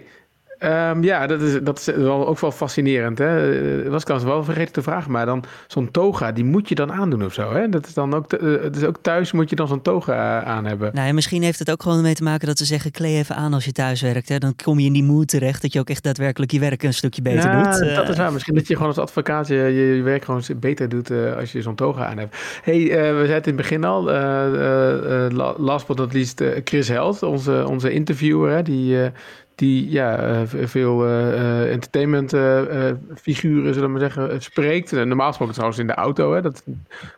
Ehm, 0.62 1.04
ja, 1.04 1.28
dat 1.28 1.42
is, 1.42 1.60
dat 1.64 1.80
is 1.80 1.86
wel, 1.86 2.28
ook 2.28 2.40
wel 2.40 2.52
fascinerend. 2.52 3.18
Hè? 3.18 3.52
Eh, 3.84 3.90
was 3.90 4.00
ik 4.00 4.06
trouwens 4.06 4.32
wel 4.32 4.44
vergeten 4.44 4.74
te 4.74 4.82
vragen, 4.82 5.12
maar 5.12 5.26
dan 5.26 5.44
zo'n 5.68 5.92
toga, 5.92 6.32
die 6.32 6.46
moet 6.46 6.70
je 6.70 6.76
dan 6.76 6.92
aandoen 6.92 7.26
of 7.26 7.34
zo. 7.34 7.54
Hè? 7.54 7.70
Dat 7.70 7.88
is 7.88 7.94
dan 7.94 8.14
ook, 8.14 8.30
dus 8.74 8.84
ook 8.84 8.98
thuis 9.02 9.32
moet 9.32 9.50
je 9.50 9.56
dan 9.56 9.68
zo'n 9.68 9.82
toga 9.82 10.14
eh, 10.42 10.48
aan 10.48 10.66
hebben. 10.66 10.92
Nou 10.94 11.14
misschien 11.14 11.44
heeft 11.44 11.60
het 11.60 11.72
ook 11.72 11.84
gewoon 11.84 12.02
mee 12.02 12.14
te 12.14 12.24
maken 12.24 12.48
dat 12.48 12.58
ze 12.58 12.66
zeggen: 12.66 12.92
klee 12.92 13.18
even 13.18 13.36
aan 13.36 13.54
als 13.54 13.66
je 13.66 13.72
thuis 13.72 14.02
werkt. 14.02 14.30
Hè? 14.30 14.38
Dan 14.38 14.56
kom 14.64 14.80
je 14.80 14.86
in 14.86 14.94
die 14.94 15.04
mood 15.04 15.28
terecht 15.28 15.62
dat 15.62 15.74
je 15.74 15.80
ook 15.80 15.90
echt 15.90 16.04
daadwerkelijk 16.04 16.52
je 16.52 16.60
werk 16.60 16.84
een 16.84 16.94
stukje 16.94 17.22
beter 17.22 17.50
ja, 17.50 17.64
doet. 17.64 17.96
Dat 17.96 18.10
is 18.10 18.18
waar. 18.18 18.34
Misschien 18.34 18.56
dat 18.56 18.68
je 18.68 18.74
gewoon 18.74 18.90
als 18.90 18.98
advocaat 18.98 19.48
je, 19.48 19.56
je, 19.56 19.96
je 19.96 20.02
werk 20.02 20.26
gewoon 20.26 20.42
beter 20.56 20.90
doet 20.90 21.12
als 21.38 21.52
je 21.52 21.62
zo'n 21.62 21.76
toga 21.76 22.06
aan 22.06 22.18
hebt. 22.18 22.38
hey, 22.64 22.80
we 22.84 22.92
zeiden 22.92 23.34
het 23.34 23.48
in 23.48 23.54
het 23.54 23.62
begin 23.62 23.84
al. 23.84 24.04
la- 24.04 25.56
last 25.58 25.88
but 25.88 25.98
not 25.98 26.14
least, 26.14 26.44
Chris 26.64 26.88
Held, 26.88 27.24
onze, 27.24 27.66
onze 27.68 27.92
interviewer, 27.92 28.52
hè, 28.52 28.64
die, 28.64 29.12
die 29.56 29.90
ja, 29.90 30.18
eh, 30.18 30.42
veel 30.46 31.06
eh, 31.06 31.34
eh, 31.34 31.72
entertainment 31.72 32.34
eh, 32.34 32.90
eh, 32.90 32.96
figuren, 33.16 33.74
zullen 33.74 33.94
we 33.94 34.00
maar 34.00 34.12
zeggen, 34.12 34.42
spreekt. 34.42 34.94
En 34.94 35.08
normaal 35.08 35.28
gesproken 35.28 35.54
trouwens 35.54 35.82
in 35.82 35.88
de 35.88 35.94
auto. 35.94 36.34
Hè, 36.34 36.42
dat 36.42 36.64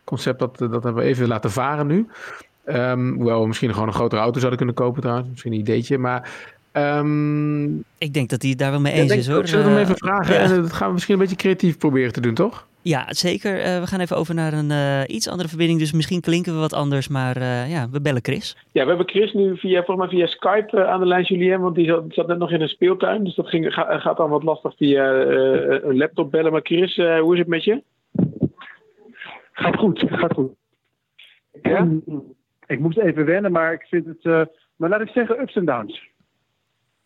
concept 0.04 0.38
dat, 0.38 0.58
dat 0.58 0.70
hebben 0.70 0.94
we 0.94 1.02
even 1.02 1.28
laten 1.28 1.50
varen 1.50 1.86
nu. 1.86 2.06
Ehm, 2.64 3.12
hoewel 3.14 3.40
we 3.40 3.46
misschien 3.46 3.72
gewoon 3.72 3.88
een 3.88 3.94
grotere 3.94 4.20
auto 4.20 4.38
zouden 4.38 4.56
kunnen 4.58 4.74
kopen 4.76 5.02
trouwens. 5.02 5.28
Misschien 5.30 5.52
een 5.52 5.58
ideetje. 5.58 5.98
Maar 5.98 6.30
ehm, 6.72 7.64
Ik 7.98 8.12
denk 8.14 8.30
dat 8.30 8.40
hij 8.42 8.50
het 8.50 8.58
daar 8.58 8.70
wel 8.70 8.80
mee 8.80 8.92
eens 8.92 9.12
is 9.12 9.26
ik 9.26 9.32
hoor. 9.32 9.46
Zullen 9.46 9.64
we 9.64 9.70
hem 9.70 9.80
even 9.80 9.96
vragen? 9.96 10.34
ja. 10.34 10.40
En 10.40 10.62
dat 10.62 10.72
gaan 10.72 10.86
we 10.86 10.92
misschien 10.92 11.14
een 11.14 11.20
beetje 11.20 11.36
creatief 11.36 11.78
proberen 11.78 12.12
te 12.12 12.20
doen, 12.20 12.34
toch? 12.34 12.66
Ja, 12.84 13.04
zeker. 13.08 13.60
Eh, 13.60 13.80
we 13.80 13.86
gaan 13.86 14.00
even 14.00 14.16
over 14.16 14.34
naar 14.34 14.52
een 14.52 14.70
eh, 14.70 15.02
iets 15.06 15.28
andere 15.28 15.48
verbinding. 15.48 15.78
Dus 15.78 15.92
misschien 15.92 16.20
klinken 16.20 16.52
we 16.54 16.58
wat 16.58 16.72
anders. 16.72 17.08
Maar 17.08 17.36
eh, 17.36 17.70
ja, 17.70 17.88
we 17.90 18.00
bellen 18.00 18.24
Chris. 18.24 18.56
Ja, 18.72 18.82
we 18.82 18.88
hebben 18.88 19.08
Chris 19.08 19.32
nu 19.32 19.56
via, 19.56 19.84
volgens 19.84 20.10
mij 20.10 20.18
via 20.18 20.26
Skype 20.26 20.86
aan 20.86 21.00
de 21.00 21.06
lijn, 21.06 21.24
Julien. 21.24 21.60
Want 21.60 21.74
die 21.74 21.86
zat, 21.86 22.04
zat 22.08 22.26
net 22.26 22.38
nog 22.38 22.50
in 22.50 22.60
een 22.60 22.68
speeltuin. 22.68 23.24
Dus 23.24 23.34
dat 23.34 23.48
ging, 23.48 23.74
ga- 23.74 23.98
gaat 23.98 24.16
dan 24.16 24.30
wat 24.30 24.42
lastig 24.42 24.76
via 24.76 25.12
eh, 25.12 25.78
een 25.88 25.96
laptop 25.96 26.30
bellen. 26.30 26.52
Maar 26.52 26.60
Chris, 26.62 26.96
hoe 26.96 27.32
is 27.32 27.38
het 27.38 27.48
met 27.48 27.64
je? 27.64 27.82
Gaat 29.52 29.76
goed, 29.76 30.04
gaat 30.06 30.32
goed. 30.32 30.52
Ja? 31.62 31.88
Ik 32.66 32.78
moest 32.80 32.98
even 32.98 33.24
wennen, 33.24 33.52
maar 33.52 33.72
ik 33.72 33.86
vind 33.90 34.06
het, 34.06 34.18
eh, 34.22 34.42
maar 34.76 34.88
laat 34.88 35.00
ik 35.00 35.08
zeggen, 35.08 35.40
ups 35.40 35.54
en 35.54 35.64
downs. 35.64 36.02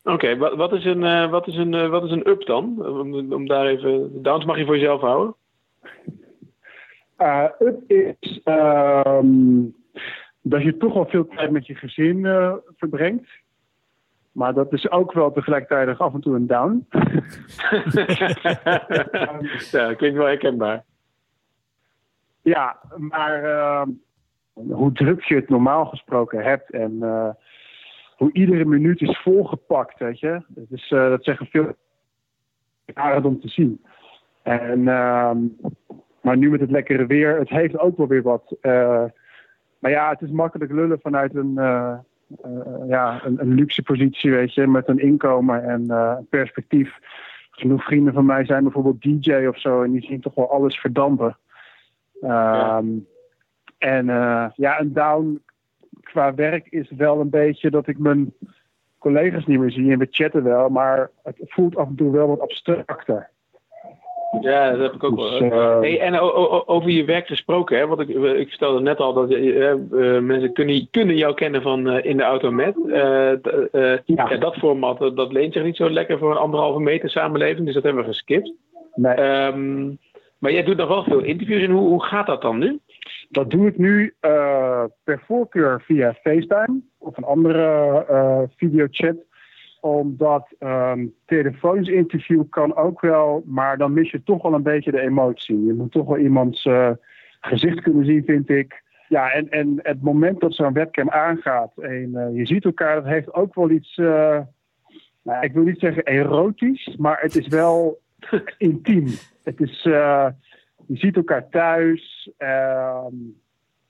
Oké, 0.03 0.37
wat, 0.37 0.55
wat 0.57 0.73
is 0.73 0.85
een, 0.85 1.05
eh, 1.05 1.31
wat 1.31 1.47
is 1.47 1.57
een, 1.57 1.75
eh, 1.75 1.89
wat 1.89 2.05
is 2.05 2.11
een 2.11 2.29
up 2.29 2.47
dan? 2.47 2.87
Om, 2.87 3.33
om 3.33 3.47
daar 3.47 3.67
even... 3.67 4.23
Downs 4.23 4.45
mag 4.45 4.59
je 4.59 4.65
voor 4.65 4.79
jezelf 4.79 5.01
houden. 5.01 5.35
Eh, 7.19 7.45
up 7.59 7.91
is 7.91 8.41
ehm, 8.45 9.65
dat 10.43 10.63
je 10.63 10.77
toch 10.77 10.95
wel 10.95 11.07
veel 11.07 11.27
tijd 11.27 11.51
met 11.51 11.67
je 11.67 11.75
gezin 11.75 12.27
eh, 12.27 12.55
verbrengt. 12.77 13.29
Maar 14.33 14.55
dat 14.55 14.73
is 14.73 14.91
ook 14.91 15.13
wel 15.13 15.33
tegelijkertijd 15.33 15.99
af 15.99 16.15
en 16.15 16.21
toe 16.21 16.35
een 16.35 16.47
down. 16.47 16.87
ja, 19.71 19.95
klinkt 19.95 20.17
wel 20.17 20.27
herkenbaar. 20.27 20.85
Ja, 22.43 22.81
maar 22.97 23.45
ehm, 23.45 23.91
hoe 24.53 24.93
druk 24.93 25.25
je 25.25 25.35
het 25.35 25.49
normaal 25.49 25.87
gesproken 25.87 26.43
hebt 26.43 26.71
en 26.71 27.03
eh, 27.03 27.31
hoe 28.17 28.33
iedere 28.33 28.65
minuut 28.65 29.01
is 29.01 29.19
volgepakt, 29.19 29.99
weet 29.99 30.21
je. 30.21 30.43
Dat, 30.49 30.67
is, 30.71 30.89
dat 30.89 31.25
zeggen 31.25 31.47
veel 31.47 31.77
jaren 32.95 33.25
om 33.25 33.41
te 33.41 33.49
zien. 33.49 33.85
En, 34.43 34.89
ehm, 34.89 35.39
maar 36.21 36.37
nu 36.37 36.51
met 36.51 36.61
het 36.61 36.71
lekkere 36.71 37.07
weer, 37.07 37.39
het 37.39 37.49
heeft 37.49 37.79
ook 37.79 37.97
wel 37.97 38.07
weer 38.07 38.23
wat. 38.23 38.57
eh, 38.61 39.05
maar 39.79 39.91
ja, 39.91 40.11
het 40.11 40.21
is 40.21 40.31
makkelijk 40.31 40.73
lullen 40.73 41.01
vanuit 41.01 41.35
een, 41.35 41.59
eh, 41.59 41.99
eh, 42.43 42.89
ja, 42.89 43.21
een, 43.25 43.55
luxe 43.55 43.83
positie, 43.83 44.31
weet 44.31 44.55
je, 44.55 44.67
met 44.67 44.89
een 44.89 44.99
inkomen 44.99 45.65
en 45.65 46.27
perspectief. 46.31 46.99
Genoeg 47.51 47.85
vrienden 47.85 48.13
van 48.13 48.27
mij 48.27 48.45
zijn 48.45 48.63
bijvoorbeeld 48.63 49.03
DJ 49.03 49.47
of 49.47 49.61
zo 49.61 49.83
en 49.83 49.91
die 49.91 50.03
zien 50.03 50.21
toch 50.21 50.35
wel 50.35 50.51
alles 50.51 50.81
verdampen. 50.81 51.37
Ehm, 52.21 52.87
En 53.79 54.09
eh, 54.09 54.47
ja, 54.55 54.81
een 54.81 54.93
down 54.93 55.43
qua 56.03 56.35
werk 56.35 56.67
is 56.69 56.91
wel 56.91 57.21
een 57.21 57.31
beetje 57.31 57.71
dat 57.71 57.87
ik 57.87 57.99
mijn 57.99 58.33
collega's 58.99 59.47
niet 59.47 59.59
meer 59.59 59.71
zie 59.71 59.93
en 59.93 59.99
we 59.99 60.09
chatten 60.11 60.43
wel, 60.43 60.69
maar 60.69 61.11
het 61.23 61.37
voelt 61.39 61.77
af 61.77 61.89
en 61.89 61.95
toe 61.95 62.13
wel 62.13 62.29
wat 62.29 62.41
abstracter. 62.41 63.31
Ja, 64.41 64.71
dat 64.71 64.81
heb 64.81 64.93
ik 64.93 65.05
ook 65.05 65.17
Dus, 65.17 65.39
wel. 65.39 65.51
eh, 65.51 65.81
Hey, 65.81 66.01
en 66.01 66.19
o- 66.19 66.33
o- 66.33 66.63
over 66.67 66.91
je 66.91 67.05
werk 67.05 67.27
gesproken, 67.27 67.79
hè, 67.79 67.87
want 67.87 68.01
ik, 68.01 68.09
ik 68.09 68.49
vertelde 68.49 68.81
net 68.81 68.99
al 68.99 69.13
dat 69.13 69.31
eh, 69.31 69.75
mensen 70.19 70.53
kunnen, 70.53 70.89
kunnen 70.91 71.17
jou 71.17 71.35
kennen 71.35 71.63
van 71.63 71.89
eh, 71.89 72.05
in 72.11 72.17
de 72.17 72.23
auto 72.23 72.51
met. 72.51 72.75
Ja. 74.05 74.37
dat 74.39 74.55
format 74.57 74.99
dat, 75.17 75.33
leent 75.33 75.53
zich 75.53 75.63
niet 75.65 75.77
zo 75.77 75.91
lekker 75.91 76.19
voor 76.19 76.31
een 76.31 76.37
anderhalve 76.37 76.81
meter 76.81 77.11
samenleving, 77.11 77.65
dus 77.65 77.75
dat 77.75 77.83
hebben 77.83 78.03
we 78.03 78.09
geskipt. 78.09 78.53
nee, 78.95 79.15
Ehm, 79.15 79.87
maar 80.39 80.53
jij 80.53 80.63
doet 80.65 80.77
nog 80.77 80.89
wel 80.89 81.03
veel 81.05 81.21
interviews 81.23 81.63
en 81.63 81.71
hoe, 81.71 81.89
hoe 81.89 82.05
gaat 82.05 82.27
dat 82.27 82.43
dan 82.43 82.59
nu? 82.59 82.79
dat 83.31 83.51
doe 83.51 83.67
ik 83.67 83.79
nu 83.79 84.15
per 85.05 85.23
voorkeur 85.27 85.83
via 85.85 86.15
FaceTime 86.23 86.81
of 86.99 87.17
een 87.17 87.25
andere 87.25 88.49
videochat. 88.57 89.15
Omdat 89.81 90.55
ehm 90.59 91.07
telefoons 91.27 91.89
interview 91.89 92.43
kan 92.51 92.77
ook 92.77 93.01
wel, 93.01 93.43
maar 93.47 93.79
dan 93.79 93.93
mis 93.93 94.11
je 94.11 94.23
toch 94.23 94.43
wel 94.43 94.55
een 94.55 94.63
beetje 94.63 94.91
de 94.91 95.01
emotie. 95.01 95.65
Je 95.65 95.73
moet 95.73 95.93
toch 95.93 96.07
wel 96.07 96.19
iemands 96.19 96.65
eh, 96.65 96.91
gezicht 97.41 97.81
kunnen 97.81 98.05
zien, 98.05 98.25
vind 98.25 98.49
ik. 98.49 98.83
Ja, 99.09 99.31
en, 99.31 99.49
en 99.49 99.79
het 99.83 100.03
moment 100.03 100.41
dat 100.41 100.55
zo'n 100.55 100.73
webcam 100.73 101.11
aangaat 101.11 101.79
en 101.79 102.17
eh, 102.17 102.37
je 102.37 102.47
ziet 102.47 102.65
elkaar, 102.65 102.95
dat 102.95 103.05
heeft 103.05 103.35
ook 103.35 103.55
wel 103.55 103.71
iets, 103.71 103.97
eh, 103.99 104.41
nou, 105.23 105.45
ik 105.45 105.53
wil 105.53 105.63
niet 105.63 105.79
zeggen 105.79 106.05
erotisch, 106.05 106.97
maar 106.97 107.21
het 107.21 107.37
is 107.37 107.47
wel 107.47 108.01
intiem. 108.59 109.07
Het 109.43 109.61
is, 109.61 109.83
je 109.83 110.97
ziet 110.97 111.17
elkaar 111.17 111.49
thuis. 111.49 112.33
ehm, 112.37 113.15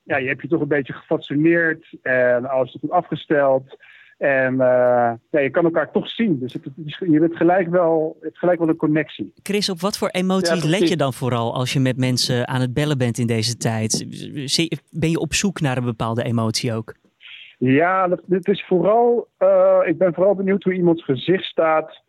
ja, 0.02 0.16
je 0.16 0.28
hebt 0.28 0.42
je 0.42 0.48
toch 0.48 0.60
een 0.60 0.68
beetje 0.68 0.92
gefatsoeneerd 0.92 1.96
en 2.02 2.46
alles 2.46 2.74
is 2.74 2.80
goed 2.80 2.90
afgesteld. 2.90 3.76
En 4.18 4.52
eh, 4.52 5.12
ja, 5.30 5.40
je 5.40 5.50
kan 5.50 5.64
elkaar 5.64 5.90
toch 5.90 6.08
zien. 6.08 6.38
Dus 6.38 6.52
het, 6.52 6.64
het 6.64 6.74
je 6.98 7.20
hebt 7.20 7.36
gelijk, 7.36 7.68
wel, 7.68 8.16
je 8.20 8.24
hebt 8.24 8.38
gelijk 8.38 8.58
wel 8.58 8.68
een 8.68 8.76
connectie. 8.76 9.32
Chris, 9.42 9.70
op 9.70 9.80
wat 9.80 9.98
voor 9.98 10.08
emoties 10.08 10.62
Ja, 10.62 10.68
let 10.68 10.88
je 10.88 10.96
dan 10.96 11.12
vooral 11.12 11.54
als 11.54 11.72
je 11.72 11.80
met 11.80 11.96
mensen 11.96 12.48
aan 12.48 12.60
het 12.60 12.74
bellen 12.74 12.98
bent 12.98 13.18
in 13.18 13.26
deze 13.26 13.56
tijd? 13.56 14.06
Ben 14.90 15.10
je 15.10 15.18
op 15.18 15.34
zoek 15.34 15.60
naar 15.60 15.76
een 15.76 15.84
bepaalde 15.84 16.22
emotie 16.22 16.72
ook? 16.72 16.94
Ja, 17.58 18.08
dat, 18.08 18.22
het 18.28 18.48
is 18.48 18.64
vooral, 18.66 19.28
eh, 19.36 19.80
ik 19.84 19.98
ben 19.98 20.14
vooral 20.14 20.34
benieuwd 20.34 20.62
hoe 20.62 20.74
iemands 20.74 21.04
gezicht 21.04 21.44
staat 21.44 22.02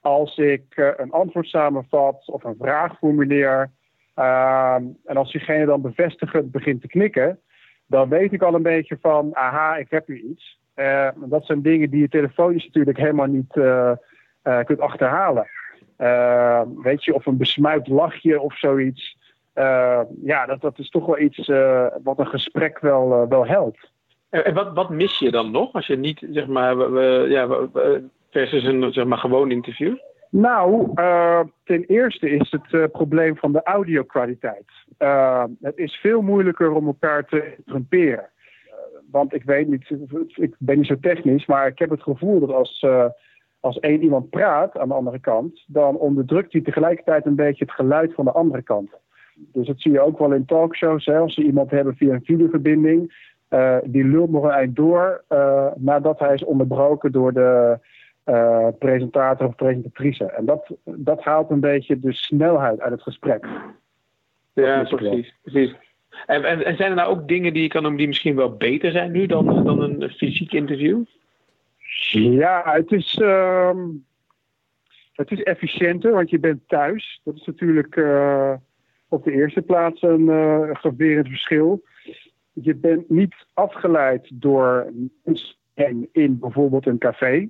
als 0.00 0.36
ik 0.36 0.64
eh, 0.68 0.88
een 0.96 1.10
antwoord 1.10 1.46
samenvat 1.46 2.22
of 2.26 2.44
een 2.44 2.56
vraag 2.58 2.98
formuleer. 2.98 3.70
Ehm, 4.14 4.84
en 5.04 5.16
als 5.16 5.32
diegene 5.32 5.66
dan 5.66 5.80
bevestigend 5.80 6.50
begint 6.50 6.80
te 6.80 6.86
knikken, 6.86 7.38
dan 7.86 8.08
weet 8.08 8.32
ik 8.32 8.42
al 8.42 8.54
een 8.54 8.62
beetje 8.62 8.98
van, 9.00 9.36
aha, 9.36 9.76
ik 9.76 9.90
heb 9.90 10.06
hier 10.06 10.16
iets. 10.16 10.59
Eh, 10.74 11.08
dat 11.16 11.46
zijn 11.46 11.62
dingen 11.62 11.90
die 11.90 12.00
je 12.00 12.08
telefonisch 12.08 12.64
natuurlijk 12.64 12.98
helemaal 12.98 13.26
niet 13.26 13.56
eh, 13.56 13.92
eh, 14.42 14.64
kunt 14.64 14.80
achterhalen. 14.80 15.46
Weet 16.82 17.04
je, 17.04 17.14
of 17.14 17.26
een 17.26 17.36
besmuikt 17.36 17.88
lachje 17.88 18.40
of 18.40 18.58
zoiets. 18.58 19.18
Ja, 20.22 20.46
dat, 20.46 20.60
dat 20.60 20.78
is 20.78 20.88
toch 20.88 21.06
wel 21.06 21.18
iets 21.18 21.46
wat 22.02 22.18
een 22.18 22.26
gesprek 22.26 22.78
wel, 22.78 23.28
wel 23.28 23.46
helpt. 23.46 23.90
En 24.30 24.44
en 24.44 24.54
wat, 24.54 24.74
wat 24.74 24.90
mis 24.90 25.18
je 25.18 25.30
dan 25.30 25.50
nog 25.50 25.72
als 25.72 25.86
je 25.86 25.96
niet, 25.96 26.26
zeg 26.30 26.46
maar, 26.46 26.92
ja, 27.28 27.68
versus 28.30 28.64
een 28.64 28.92
zeg 28.92 29.04
maar, 29.04 29.18
gewoon 29.18 29.50
interview? 29.50 29.96
Nou, 30.30 30.94
ten 31.64 31.84
eerste 31.86 32.30
is 32.30 32.50
het 32.50 32.92
probleem 32.92 33.36
van 33.36 33.52
de 33.52 33.62
audio-kwaliteit. 33.62 34.70
Het 35.60 35.76
is 35.76 35.94
veel 35.94 36.22
moeilijker 36.22 36.72
om 36.72 36.86
elkaar 36.86 37.24
te 37.24 37.54
interromperen. 37.56 38.30
Eh, 39.10 39.12
want 39.12 39.34
ik 39.34 39.44
weet 39.44 39.68
niet, 39.68 39.90
ik 40.34 40.54
ben 40.58 40.76
niet 40.76 40.86
zo 40.86 40.98
technisch, 41.00 41.46
maar 41.46 41.66
ik 41.66 41.78
heb 41.78 41.90
het 41.90 42.02
gevoel 42.02 42.40
dat 42.40 42.50
als, 42.50 42.82
uh, 42.82 43.04
als 43.60 43.78
één 43.78 44.02
iemand 44.02 44.30
praat 44.30 44.78
aan 44.78 44.88
de 44.88 44.94
andere 44.94 45.18
kant, 45.18 45.64
dan 45.66 45.96
onderdrukt 45.96 46.52
hij 46.52 46.60
tegelijkertijd 46.60 47.26
een 47.26 47.34
beetje 47.34 47.64
het 47.64 47.74
geluid 47.74 48.14
van 48.14 48.24
de 48.24 48.32
andere 48.32 48.62
kant. 48.62 48.90
Dus 49.34 49.66
dat 49.66 49.80
zie 49.80 49.92
je 49.92 50.00
ook 50.00 50.18
wel 50.18 50.32
in 50.32 50.44
talkshows. 50.44 51.04
Hè, 51.04 51.18
als 51.18 51.34
ze 51.34 51.42
iemand 51.42 51.70
hebben 51.70 51.96
via 51.96 52.14
een 52.14 52.24
videoverbinding, 52.24 53.28
uh, 53.50 53.76
die 53.84 54.04
lult 54.04 54.30
nog 54.30 54.44
een 54.44 54.50
eind 54.50 54.76
door 54.76 55.24
uh, 55.28 55.66
nadat 55.76 56.18
hij 56.18 56.34
is 56.34 56.44
onderbroken 56.44 57.12
door 57.12 57.32
de 57.32 57.78
presentator 58.78 59.46
of 59.46 59.54
presentatrice. 59.54 60.24
En 60.24 60.44
dat, 60.44 60.70
dat 60.84 61.22
haalt 61.22 61.50
een 61.50 61.60
beetje 61.60 61.98
de 61.98 62.12
snelheid 62.12 62.80
uit 62.80 62.92
het 62.92 63.02
gesprek. 63.02 63.46
Ja, 64.52 64.82
precies. 64.82 65.34
precies. 65.42 65.76
En, 66.26 66.44
en, 66.44 66.64
en, 66.64 66.76
zijn 66.76 66.90
er 66.90 66.96
nou 66.96 67.10
ook 67.10 67.28
dingen 67.28 67.52
die 67.52 67.62
je 67.62 67.68
kan 67.68 67.82
noemen 67.82 67.98
die 67.98 68.08
misschien 68.08 68.36
wel 68.36 68.56
beter 68.56 68.90
zijn 68.90 69.10
nu 69.10 69.26
dan, 69.26 69.64
dan 69.64 69.82
een 69.82 70.10
fysiek 70.10 70.52
interview? 70.52 71.02
Ja, 72.10 72.62
het 72.64 72.92
is, 72.92 73.18
uh, 73.22 73.78
het 75.12 75.30
is 75.30 75.42
efficiënter, 75.42 76.12
want 76.12 76.30
je 76.30 76.38
bent 76.38 76.60
thuis. 76.68 77.20
Dat 77.24 77.34
is 77.34 77.46
natuurlijk 77.46 77.96
uh, 77.96 78.54
op 79.08 79.24
de 79.24 79.32
eerste 79.32 79.62
plaats 79.62 80.02
een 80.02 80.26
uh, 80.26 80.74
graverend 80.74 81.28
verschil. 81.28 81.82
Je 82.52 82.74
bent 82.74 83.10
niet 83.10 83.34
afgeleid 83.54 84.30
door 84.32 84.92
mensen 85.24 85.56
in 86.12 86.38
bijvoorbeeld 86.38 86.86
een 86.86 86.98
café. 86.98 87.48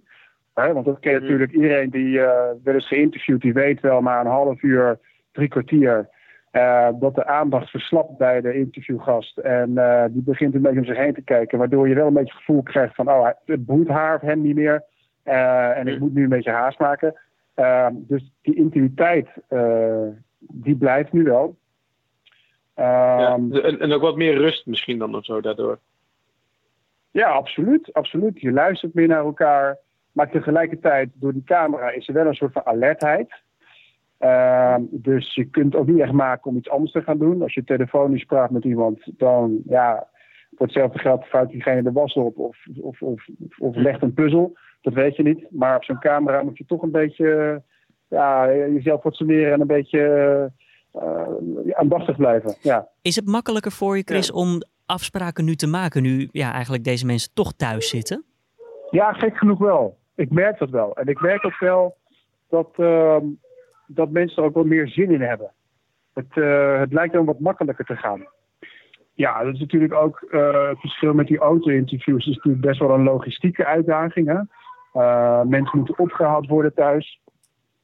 Hè, 0.55 0.73
want 0.73 0.87
dat 0.87 0.99
ken 1.01 1.15
mm. 1.15 1.21
natuurlijk 1.21 1.53
iedereen 1.53 1.91
die 1.91 2.19
uh, 2.19 2.51
wel 2.65 2.75
eens 2.75 2.89
geïnterviewd, 2.89 3.41
die 3.41 3.53
weet 3.53 3.81
wel 3.81 4.03
na 4.03 4.21
een 4.21 4.27
half 4.27 4.63
uur, 4.63 4.99
drie 5.33 5.49
kwartier 5.49 6.09
uh, 6.53 6.89
dat 6.95 7.15
de 7.15 7.27
aandacht 7.27 7.71
verslapt 7.71 8.17
bij 8.17 8.41
de 8.41 8.55
interviewgast. 8.55 9.39
En 9.39 9.71
uh, 9.71 10.05
die 10.11 10.23
begint 10.23 10.55
een 10.55 10.63
beetje 10.63 10.79
om 10.79 10.85
zich 10.85 10.97
heen 10.97 11.15
te 11.15 11.23
kijken. 11.23 11.59
Waardoor 11.59 11.89
je 11.89 11.95
wel 11.95 12.07
een 12.07 12.13
beetje 12.13 12.35
het 12.35 12.45
gevoel 12.45 12.63
krijgt 12.63 12.95
van... 12.95 13.09
oh, 13.11 13.29
het 13.45 13.65
boeit 13.65 13.89
haar 13.89 14.15
of 14.15 14.21
hem 14.21 14.43
niet 14.43 14.55
meer. 14.55 14.85
Uh, 15.25 15.79
en 15.79 15.89
ik 15.89 16.01
moet 16.01 16.15
nu 16.15 16.23
een 16.23 16.29
beetje 16.29 16.51
haast 16.51 16.79
maken. 16.79 17.15
dus 17.93 18.33
die 18.43 18.55
intimiteit, 18.55 19.29
die 20.39 20.77
blijft 20.77 21.13
nu 21.13 21.23
wel. 21.23 21.57
Ja, 22.75 23.35
en, 23.35 23.81
en, 23.81 23.93
ook 23.93 24.03
wat 24.03 24.17
meer 24.17 24.35
rust 24.35 24.67
misschien 24.67 24.99
dan 24.99 25.15
of 25.15 25.25
zo 25.25 25.41
daardoor. 25.41 25.79
Ja, 27.11 27.29
absoluut. 27.29 27.93
absoluut. 27.93 28.41
Je 28.41 28.53
luistert 28.53 28.95
meer 28.95 29.09
naar 29.09 29.25
elkaar. 29.25 29.79
Maar 30.13 30.31
tegelijkertijd, 30.31 31.09
door 31.15 31.33
die 31.33 31.45
camera, 31.45 31.91
is 31.91 32.09
er 32.09 32.15
wel 32.15 32.27
een 32.27 32.35
soort 32.35 32.53
van 32.53 32.67
alertheid... 32.67 33.43
Uh, 34.21 34.77
dus 34.81 35.35
je 35.35 35.45
kunt 35.45 35.77
ook 35.77 35.87
niet 35.87 36.01
echt 36.01 36.13
maken 36.13 36.51
om 36.51 36.57
iets 36.57 36.71
anders 36.71 36.93
te 36.93 37.03
gaan 37.03 37.19
doen. 37.19 37.43
Als 37.43 37.55
je 37.55 37.65
telefonisch 37.65 38.25
praat 38.25 38.51
met 38.51 38.65
iemand, 38.65 39.01
dan 39.17 39.61
ja, 39.67 40.09
voor 40.57 40.67
hetzelfde 40.67 40.99
geld 40.99 41.25
fout 41.25 41.51
diegene 41.51 41.83
de 41.83 41.93
was 41.93 42.15
op 42.15 42.39
of, 42.39 42.59
of, 42.81 43.03
of, 43.03 43.29
of 43.59 43.77
legt 43.77 44.03
een 44.03 44.15
puzzel. 44.15 44.57
Dat 44.81 44.93
weet 44.93 45.17
je 45.17 45.23
niet. 45.23 45.47
Maar 45.51 45.77
op 45.77 45.85
zo'n 45.85 45.99
camera 45.99 46.43
moet 46.43 46.59
je 46.59 46.65
toch 46.67 46.83
een 46.83 46.91
beetje 46.91 47.63
ja, 48.09 48.53
jezelf 48.53 49.01
fatsoeneren 49.01 49.53
en 49.53 49.61
een 49.61 49.67
beetje 49.67 50.01
uh, 50.95 51.73
aandachtig 51.73 52.17
blijven. 52.17 52.55
Ja. 52.61 52.89
Is 53.03 53.17
het 53.17 53.27
makkelijker 53.27 53.73
voor 53.73 53.97
je, 53.97 54.03
Chris, 54.03 54.33
om 54.33 54.63
afspraken 54.87 55.45
nu 55.45 55.55
te 55.55 55.67
maken, 55.67 56.03
nu 56.03 56.29
ja, 56.33 56.53
eigenlijk 56.53 56.85
deze 56.85 57.07
mensen 57.07 57.35
toch 57.35 57.53
thuis 57.53 57.89
zitten? 57.89 58.25
Ja, 58.91 59.13
gek 59.13 59.37
genoeg 59.37 59.59
wel. 59.59 59.99
Ik 60.15 60.31
merk 60.31 60.59
dat 60.59 60.71
wel. 60.71 60.97
En 60.97 61.07
ik 61.07 61.21
merk 61.21 61.45
ook 61.45 61.59
wel 61.59 61.97
dat. 62.49 62.69
Uh, 62.77 63.17
dat 63.95 64.11
mensen 64.11 64.43
er 64.43 64.49
ook 64.49 64.55
wel 64.55 64.65
meer 64.65 64.89
zin 64.89 65.11
in 65.11 65.21
hebben. 65.21 65.53
Het, 66.13 66.37
uh, 66.37 66.79
het 66.79 66.93
lijkt 66.93 67.13
dan 67.13 67.25
wat 67.25 67.41
makkelijker 67.41 67.85
te 67.85 67.97
gaan. 67.97 68.27
Ja, 69.15 69.45
dat 69.45 69.55
is 69.55 69.61
natuurlijk 69.61 69.95
ook 69.95 70.27
uh, 70.31 70.69
het 70.69 70.81
verschil 70.81 71.15
met 71.15 71.27
die 71.27 71.39
auto-interviews. 71.39 72.27
is 72.27 72.37
natuurlijk 72.37 72.65
best 72.65 72.79
wel 72.79 72.91
een 72.91 73.03
logistieke 73.03 73.67
uitdaging. 73.67 74.27
Hè? 74.27 74.41
Uh, 75.01 75.43
mensen 75.43 75.79
moeten 75.79 75.99
opgehaald 75.99 76.47
worden 76.47 76.75
thuis. 76.75 77.21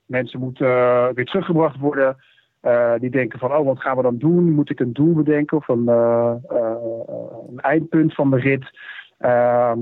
Mensen 0.06 0.40
moeten 0.40 0.66
weer 1.14 1.24
teruggebracht 1.24 1.78
worden. 1.78 2.16
die 2.98 3.10
denken 3.10 3.38
van, 3.38 3.52
oh, 3.52 3.64
wat 3.64 3.80
gaan 3.80 3.96
we 3.96 4.02
dan 4.02 4.18
doen? 4.18 4.52
Moet 4.52 4.70
ik 4.70 4.80
een 4.80 4.92
doel 4.92 5.14
bedenken 5.14 5.56
of 5.56 5.68
een, 5.68 5.88
een 7.48 7.60
eindpunt 7.60 8.14
van 8.14 8.30
de 8.30 8.36
rit? 8.36 8.78
Ehm, 9.18 9.78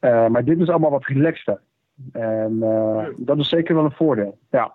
maar 0.00 0.44
dit 0.44 0.60
is 0.60 0.68
allemaal 0.68 0.90
wat 0.90 1.04
relaxter. 1.06 1.60
En 2.12 2.58
dat 3.16 3.38
is 3.38 3.48
zeker 3.48 3.74
wel 3.74 3.84
een 3.84 3.90
voordeel, 3.90 4.38
ja. 4.50 4.72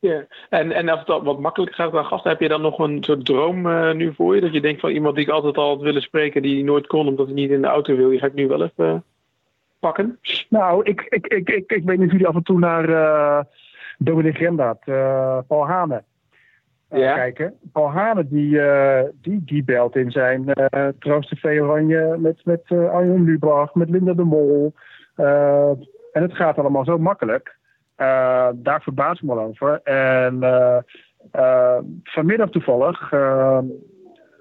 Ja, 0.00 0.26
en, 0.48 0.72
en 0.72 0.88
als 0.88 1.00
het 1.00 1.22
wat 1.22 1.38
makkelijker 1.38 1.76
gaat 1.76 1.92
dan 1.92 2.04
gasten, 2.04 2.30
heb 2.30 2.40
je 2.40 2.48
dan 2.48 2.60
nog 2.60 2.78
een 2.78 3.04
soort 3.04 3.24
droom 3.24 3.66
uh, 3.66 3.92
nu 3.92 4.14
voor 4.14 4.34
je? 4.34 4.40
Dat 4.40 4.52
je 4.52 4.60
denkt 4.60 4.80
van 4.80 4.90
iemand 4.90 5.14
die 5.14 5.24
ik 5.24 5.30
altijd 5.30 5.56
al 5.56 5.68
had 5.68 5.80
willen 5.80 6.02
spreken, 6.02 6.42
die 6.42 6.64
nooit 6.64 6.86
kon 6.86 7.08
omdat 7.08 7.26
hij 7.26 7.34
niet 7.34 7.50
in 7.50 7.60
de 7.62 7.68
auto 7.68 7.96
wil, 7.96 8.08
die 8.08 8.18
ga 8.18 8.26
ik 8.26 8.34
nu 8.34 8.48
wel 8.48 8.62
even 8.62 8.86
uh, 8.86 8.94
pakken? 9.78 10.18
Nou, 10.48 10.82
ik, 10.82 11.00
ik, 11.08 11.26
ik, 11.26 11.48
ik, 11.50 11.72
ik 11.72 11.84
weet 11.84 11.98
natuurlijk 11.98 12.28
af 12.28 12.34
en 12.34 12.42
toe 12.42 12.58
naar 12.58 12.88
uh, 12.88 13.40
Dominic 13.98 14.38
Remdaat, 14.38 14.80
Paul 15.46 15.66
Hane. 15.66 16.02
Ja. 16.90 17.14
kijken. 17.14 17.54
Paul 17.72 17.90
Hane 17.90 18.28
die, 18.28 18.60
die, 19.20 19.42
die 19.44 19.64
belt 19.64 19.96
in 19.96 20.10
zijn 20.10 20.44
Troost 20.98 21.28
TV 21.28 21.60
Oranje 21.60 22.16
met, 22.18 22.44
met 22.44 22.62
Arjen 22.68 23.24
Lubach, 23.24 23.74
met 23.74 23.90
Linda 23.90 24.12
de 24.12 24.24
Mol. 24.24 24.74
en 26.12 26.22
het 26.22 26.34
gaat 26.34 26.58
allemaal 26.58 26.84
zo 26.84 26.98
makkelijk. 26.98 27.56
Uh, 28.00 28.48
daar 28.54 28.82
verbaas 28.82 29.20
ik 29.20 29.22
me 29.22 29.38
over. 29.38 29.80
En 29.82 30.34
uh, 30.34 30.78
uh, 31.36 31.78
vanmiddag 32.02 32.50
toevallig 32.50 33.08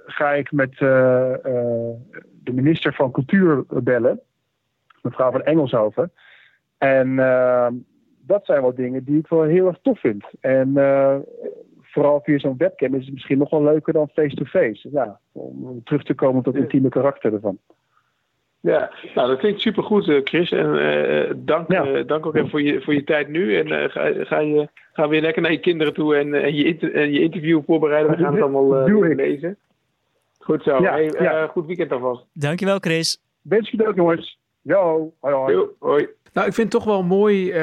ga 0.05 0.33
ik 0.33 0.51
met 0.51 0.77
de 0.77 2.51
minister 2.53 2.93
van 2.93 3.11
Cultuur 3.11 3.63
bellen, 3.67 4.19
mevrouw 5.01 5.31
van 5.31 5.43
Engelshoven. 5.43 6.11
En 6.77 7.15
dat 8.19 8.45
zijn 8.45 8.61
wel 8.61 8.75
dingen 8.75 9.03
die 9.03 9.19
ik 9.19 9.27
wel 9.27 9.43
heel 9.43 9.67
erg 9.67 9.79
tof 9.81 9.99
vind. 9.99 10.25
En 10.39 10.73
vooral 11.81 12.21
via 12.23 12.39
zo'n 12.39 12.57
webcam 12.57 12.93
is 12.95 13.03
het 13.05 13.13
misschien 13.13 13.37
nog 13.37 13.49
wel 13.49 13.63
leuker 13.63 13.93
dan 13.93 14.09
face-to-face. 14.09 14.89
Ja, 14.91 15.19
om 15.31 15.83
terug 15.83 16.03
te 16.03 16.13
komen 16.13 16.43
tot 16.43 16.53
het 16.53 16.63
intieme 16.63 16.89
karakter 16.89 17.33
ervan. 17.33 17.59
Ja, 18.59 18.91
nou 19.15 19.27
dat 19.27 19.37
klinkt 19.37 19.61
supergoed 19.61 20.07
uh, 20.07 20.21
Chris. 20.23 20.51
En 20.51 20.75
uh, 20.75 21.31
dank, 21.35 21.71
ja. 21.71 21.87
uh, 21.87 22.07
dank 22.07 22.25
ook 22.25 22.35
even 22.35 22.49
voor 22.49 22.61
je, 22.61 22.81
voor 22.81 22.93
je 22.93 23.03
tijd 23.03 23.27
nu. 23.27 23.57
En 23.57 23.89
ga, 23.89 24.11
ga, 24.13 24.39
je, 24.39 24.69
ga 24.93 25.07
weer 25.07 25.21
lekker 25.21 25.41
naar 25.41 25.51
je 25.51 25.59
kinderen 25.59 25.93
toe 25.93 26.15
en, 26.15 26.33
en, 26.33 26.55
je, 26.55 26.63
inter, 26.63 26.93
en 26.93 27.11
je 27.11 27.19
interview 27.19 27.61
voorbereiden. 27.65 28.11
We 28.11 28.23
gaan 28.23 28.33
het 28.33 28.43
allemaal 28.43 28.85
lezen. 29.15 29.57
Goed 30.39 30.63
zo. 30.63 30.81
Ja, 30.81 30.91
hey, 30.91 31.13
ja. 31.19 31.47
goed 31.47 31.65
weekend 31.65 31.91
alvast. 31.91 32.25
Dankjewel 32.33 32.79
Chris. 32.79 33.21
Wens 33.41 33.69
je 33.69 33.87
ook 33.87 33.95
jongens. 33.95 34.39
Jo, 34.61 35.13
hoi 35.19 35.35
hoi. 35.35 35.53
Yo, 35.53 35.69
hoi. 35.79 36.07
Nou, 36.33 36.47
ik 36.47 36.53
vind 36.53 36.73
het 36.73 36.83
toch 36.83 36.91
wel 36.93 37.03
mooi 37.03 37.53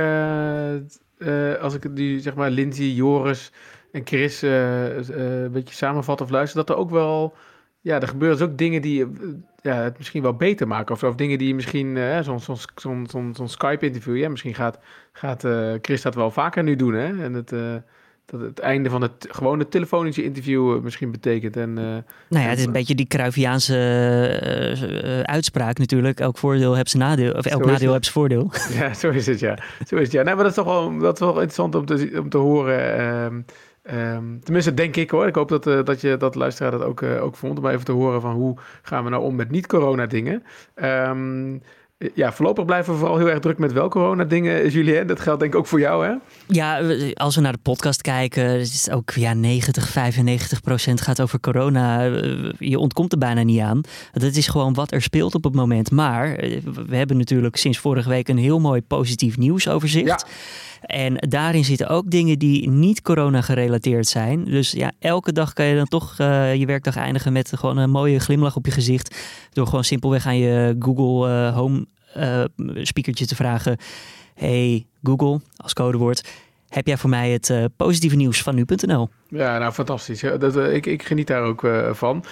als 1.60 1.74
ik 1.74 1.96
die, 1.96 2.20
zeg 2.20 2.34
maar, 2.34 2.50
Lindsay, 2.50 2.86
Joris 2.86 3.52
en 3.92 4.00
Chris 4.04 4.42
een 4.42 5.52
beetje 5.52 5.74
samenvat 5.74 6.20
of 6.20 6.30
luister, 6.30 6.64
dat 6.64 6.76
er 6.76 6.82
ook 6.82 6.90
wel 6.90 7.34
ja, 7.84 8.00
er 8.00 8.08
gebeuren 8.08 8.38
dus 8.38 8.48
ook 8.48 8.58
dingen 8.58 8.82
die 8.82 9.06
ja, 9.60 9.76
het 9.76 9.98
misschien 9.98 10.22
wel 10.22 10.34
beter 10.34 10.66
maken. 10.66 10.94
Of, 10.94 11.02
of 11.02 11.14
dingen 11.14 11.38
die 11.38 11.54
misschien, 11.54 11.96
uh, 11.96 12.20
zo'n 12.20 12.40
zo'n 12.74 13.06
zo'n 13.10 13.32
zo'n 13.36 13.48
Skype-interview, 13.48 14.16
ja, 14.16 14.28
misschien 14.28 14.54
gaat, 14.54 14.78
gaat 15.12 15.44
uh, 15.44 15.72
Chris 15.82 16.02
dat 16.02 16.14
wel 16.14 16.30
vaker 16.30 16.62
nu 16.62 16.76
doen. 16.76 16.94
Hè? 16.94 17.24
En 17.24 17.34
het, 17.34 17.52
uh, 17.52 17.74
dat 18.26 18.40
het 18.40 18.58
einde 18.58 18.90
van 18.90 19.02
het 19.02 19.26
gewone 19.30 19.68
telefonische 19.68 20.24
interview 20.24 20.82
misschien 20.82 21.10
betekent. 21.10 21.56
En, 21.56 21.74
nou 21.74 22.02
ja, 22.28 22.40
het 22.40 22.58
is 22.58 22.64
een 22.64 22.72
beetje 22.72 22.94
die 22.94 23.06
Cruyffiaanse 23.06 25.22
uitspraak 25.22 25.78
natuurlijk. 25.78 26.20
Elk 26.20 26.38
voordeel 26.38 26.74
heeft 26.74 26.90
zijn 26.90 27.02
nadeel, 27.02 27.32
of 27.32 27.46
elk 27.46 27.64
nadeel 27.64 27.92
heeft 27.92 28.04
zijn 28.04 28.16
voordeel. 28.16 28.50
Ja, 28.78 28.94
zo 28.94 29.10
is 29.10 29.26
het, 29.26 29.40
ja. 29.40 29.58
Zo 29.86 29.96
is 29.96 30.02
het, 30.02 30.12
ja. 30.12 30.22
Nee, 30.22 30.34
maar 30.34 30.44
dat 30.44 30.52
is 30.52 30.64
toch 30.64 30.66
wel, 30.66 30.98
dat 30.98 31.14
is 31.14 31.20
wel 31.20 31.32
interessant 31.32 31.74
om 31.74 31.84
te, 31.84 32.10
om 32.18 32.28
te 32.28 32.38
horen. 32.38 33.46
Ehm, 33.84 34.38
tenminste, 34.38 34.74
denk 34.74 34.96
ik 34.96 35.10
hoor. 35.10 35.26
Ik 35.26 35.34
hoop 35.34 35.48
dat, 35.48 35.66
uh, 35.66 35.84
dat 35.84 36.00
je 36.00 36.16
dat 36.16 36.34
luisteraar 36.34 36.70
dat 36.70 36.82
ook, 36.82 37.00
uh, 37.00 37.22
ook 37.22 37.36
vond. 37.36 37.58
Om 37.58 37.66
even 37.66 37.84
te 37.84 37.92
horen 37.92 38.20
van 38.20 38.34
hoe 38.34 38.56
gaan 38.82 39.04
we 39.04 39.10
nou 39.10 39.22
om 39.22 39.34
met 39.34 39.50
niet-corona 39.50 40.06
dingen. 40.06 40.42
Um, 40.74 41.62
ja, 42.14 42.32
voorlopig 42.32 42.64
blijven 42.64 42.92
we 42.92 42.98
vooral 42.98 43.18
heel 43.18 43.28
erg 43.28 43.38
druk 43.38 43.58
met 43.58 43.72
wel 43.72 43.88
corona-dingen, 43.88 44.70
Julien. 44.70 45.06
Dat 45.06 45.20
geldt 45.20 45.40
denk 45.40 45.52
ik 45.52 45.58
ook 45.58 45.66
voor 45.66 45.80
jou, 45.80 46.06
hè? 46.06 46.12
Ja, 46.46 46.80
als 47.14 47.34
we 47.34 47.40
naar 47.40 47.52
de 47.52 47.58
podcast 47.62 48.00
kijken, 48.00 48.58
is 48.58 48.90
ook 48.90 49.10
ja, 49.10 49.34
90, 49.34 49.88
95 49.88 50.60
procent 50.60 51.00
gaat 51.00 51.20
over 51.20 51.40
corona. 51.40 52.02
Je 52.58 52.78
ontkomt 52.78 53.12
er 53.12 53.18
bijna 53.18 53.42
niet 53.42 53.60
aan. 53.60 53.80
Dat 54.12 54.34
is 54.34 54.48
gewoon 54.48 54.74
wat 54.74 54.92
er 54.92 55.02
speelt 55.02 55.34
op 55.34 55.44
het 55.44 55.54
moment. 55.54 55.90
Maar 55.90 56.36
we 56.86 56.96
hebben 56.96 57.16
natuurlijk 57.16 57.56
sinds 57.56 57.78
vorige 57.78 58.08
week 58.08 58.28
een 58.28 58.38
heel 58.38 58.60
mooi 58.60 58.82
positief 58.82 59.36
nieuwsoverzicht. 59.36 60.06
Ja. 60.06 60.26
En 60.86 61.14
daarin 61.28 61.64
zitten 61.64 61.88
ook 61.88 62.10
dingen 62.10 62.38
die 62.38 62.68
niet 62.70 63.02
corona 63.02 63.40
gerelateerd 63.40 64.06
zijn. 64.06 64.44
Dus 64.44 64.70
ja, 64.70 64.92
elke 64.98 65.32
dag 65.32 65.52
kan 65.52 65.66
je 65.66 65.76
dan 65.76 65.88
toch 65.88 66.18
uh, 66.20 66.54
je 66.54 66.66
werkdag 66.66 66.96
eindigen 66.96 67.32
met 67.32 67.52
gewoon 67.56 67.76
een 67.76 67.90
mooie 67.90 68.18
glimlach 68.18 68.56
op 68.56 68.66
je 68.66 68.72
gezicht. 68.72 69.16
Door 69.52 69.66
gewoon 69.66 69.84
simpelweg 69.84 70.26
aan 70.26 70.38
je 70.38 70.76
Google 70.78 71.28
uh, 71.28 71.54
Home 71.56 71.86
speakertje 72.82 73.26
te 73.26 73.34
vragen. 73.34 73.76
Hey 74.34 74.86
Google, 75.02 75.40
als 75.56 75.72
codewoord. 75.72 76.28
Heb 76.68 76.86
jij 76.86 76.96
voor 76.96 77.10
mij 77.10 77.30
het 77.30 77.68
positieve 77.76 78.16
nieuws 78.16 78.42
van 78.42 78.54
nu.nl? 78.54 79.08
Ja, 79.28 79.58
nou 79.58 79.72
fantastisch. 79.72 80.20
Dat, 80.20 80.56
ik, 80.56 80.86
ik 80.86 81.02
geniet 81.02 81.26
daar 81.26 81.42
ook 81.42 81.68
van. 81.92 82.24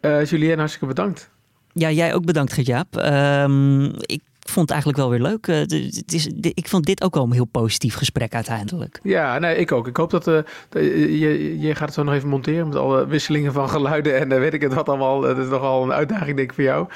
Julien, 0.00 0.58
hartstikke 0.58 0.86
bedankt. 0.86 1.30
Ja, 1.72 1.90
jij 1.90 2.14
ook 2.14 2.24
bedankt, 2.24 2.52
Gert-Jaap. 2.52 2.96
Ehm, 2.96 3.84
ik 3.84 4.20
vond 4.50 4.68
het 4.68 4.70
eigenlijk 4.70 4.98
wel 4.98 5.10
weer 5.10 5.20
leuk. 5.20 5.46
Uh, 5.46 5.56
het 5.56 6.12
is, 6.12 6.26
ik 6.40 6.68
vond 6.68 6.84
dit 6.84 7.02
ook 7.02 7.14
wel 7.14 7.24
een 7.24 7.32
heel 7.32 7.44
positief 7.44 7.94
gesprek 7.94 8.34
uiteindelijk. 8.34 9.00
Ja, 9.02 9.38
nee, 9.38 9.56
ik 9.56 9.72
ook. 9.72 9.86
Ik 9.86 9.96
hoop 9.96 10.10
dat 10.10 10.28
uh, 10.28 10.40
je, 10.70 11.60
je 11.60 11.74
gaat 11.74 11.86
het 11.86 11.94
zo 11.94 12.02
nog 12.02 12.14
even 12.14 12.28
monteren 12.28 12.68
met 12.68 12.76
alle 12.76 13.06
wisselingen 13.06 13.52
van 13.52 13.68
geluiden 13.68 14.18
en 14.18 14.32
uh, 14.32 14.38
weet 14.38 14.54
ik 14.54 14.60
het 14.60 14.74
wat 14.74 14.88
allemaal. 14.88 15.20
Dat 15.20 15.38
is 15.38 15.48
nogal 15.48 15.82
een 15.82 15.92
uitdaging 15.92 16.36
denk 16.36 16.50
ik 16.50 16.54
voor 16.54 16.64
jou. 16.64 16.86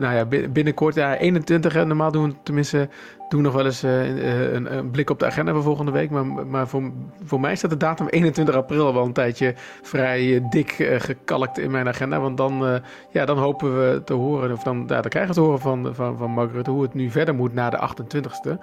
nou 0.00 0.14
ja, 0.14 0.48
binnenkort, 0.48 0.94
ja, 0.94 1.16
21 1.16 1.74
en 1.74 1.88
normaal 1.88 2.12
doen 2.12 2.28
we 2.28 2.34
tenminste 2.42 2.88
doen 3.28 3.42
nog 3.42 3.52
wel 3.52 3.64
eens 3.64 3.82
een, 3.82 4.76
een, 4.76 4.90
blik 4.90 5.10
op 5.10 5.18
de 5.18 5.26
agenda 5.26 5.52
voor 5.52 5.62
volgende 5.62 5.90
week. 5.90 6.10
Maar, 6.10 6.26
maar 6.26 6.68
voor, 6.68 6.90
voor 7.24 7.40
mij 7.40 7.56
staat 7.56 7.70
de 7.70 7.76
datum 7.76 8.08
21 8.08 8.54
april 8.54 8.94
wel 8.94 9.04
een 9.04 9.12
tijdje 9.12 9.54
vrij 9.82 10.46
dik 10.50 10.96
gekalkt 10.98 11.58
in 11.58 11.70
mijn 11.70 11.88
agenda. 11.88 12.20
Want 12.20 12.36
dan, 12.36 12.80
ja, 13.10 13.24
dan 13.24 13.38
hopen 13.38 13.78
we 13.78 14.02
te 14.04 14.12
horen, 14.12 14.52
of 14.52 14.62
dan, 14.62 14.84
ja, 14.88 15.00
dan 15.00 15.10
krijgen 15.10 15.34
we 15.34 15.40
te 15.40 15.46
horen 15.46 15.60
van, 15.60 15.94
van, 15.94 16.18
van 16.18 16.30
Hoe 16.66 16.82
het 16.82 16.94
nu 16.94 17.10
verder 17.10 17.34
moet 17.34 17.54
na 17.54 17.70
de 17.70 17.88
28e. 17.88 18.58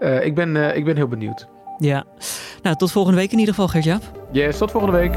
Uh, 0.00 0.24
ik, 0.24 0.34
ben, 0.34 0.54
uh, 0.54 0.76
ik 0.76 0.84
ben 0.84 0.96
heel 0.96 1.08
benieuwd. 1.08 1.48
Ja, 1.78 2.04
nou 2.62 2.76
tot 2.76 2.92
volgende 2.92 3.18
week 3.18 3.32
in 3.32 3.38
ieder 3.38 3.54
geval, 3.54 3.68
Gertjaap. 3.68 4.02
Yes, 4.30 4.58
tot 4.58 4.70
volgende 4.70 4.96
week. 4.96 5.14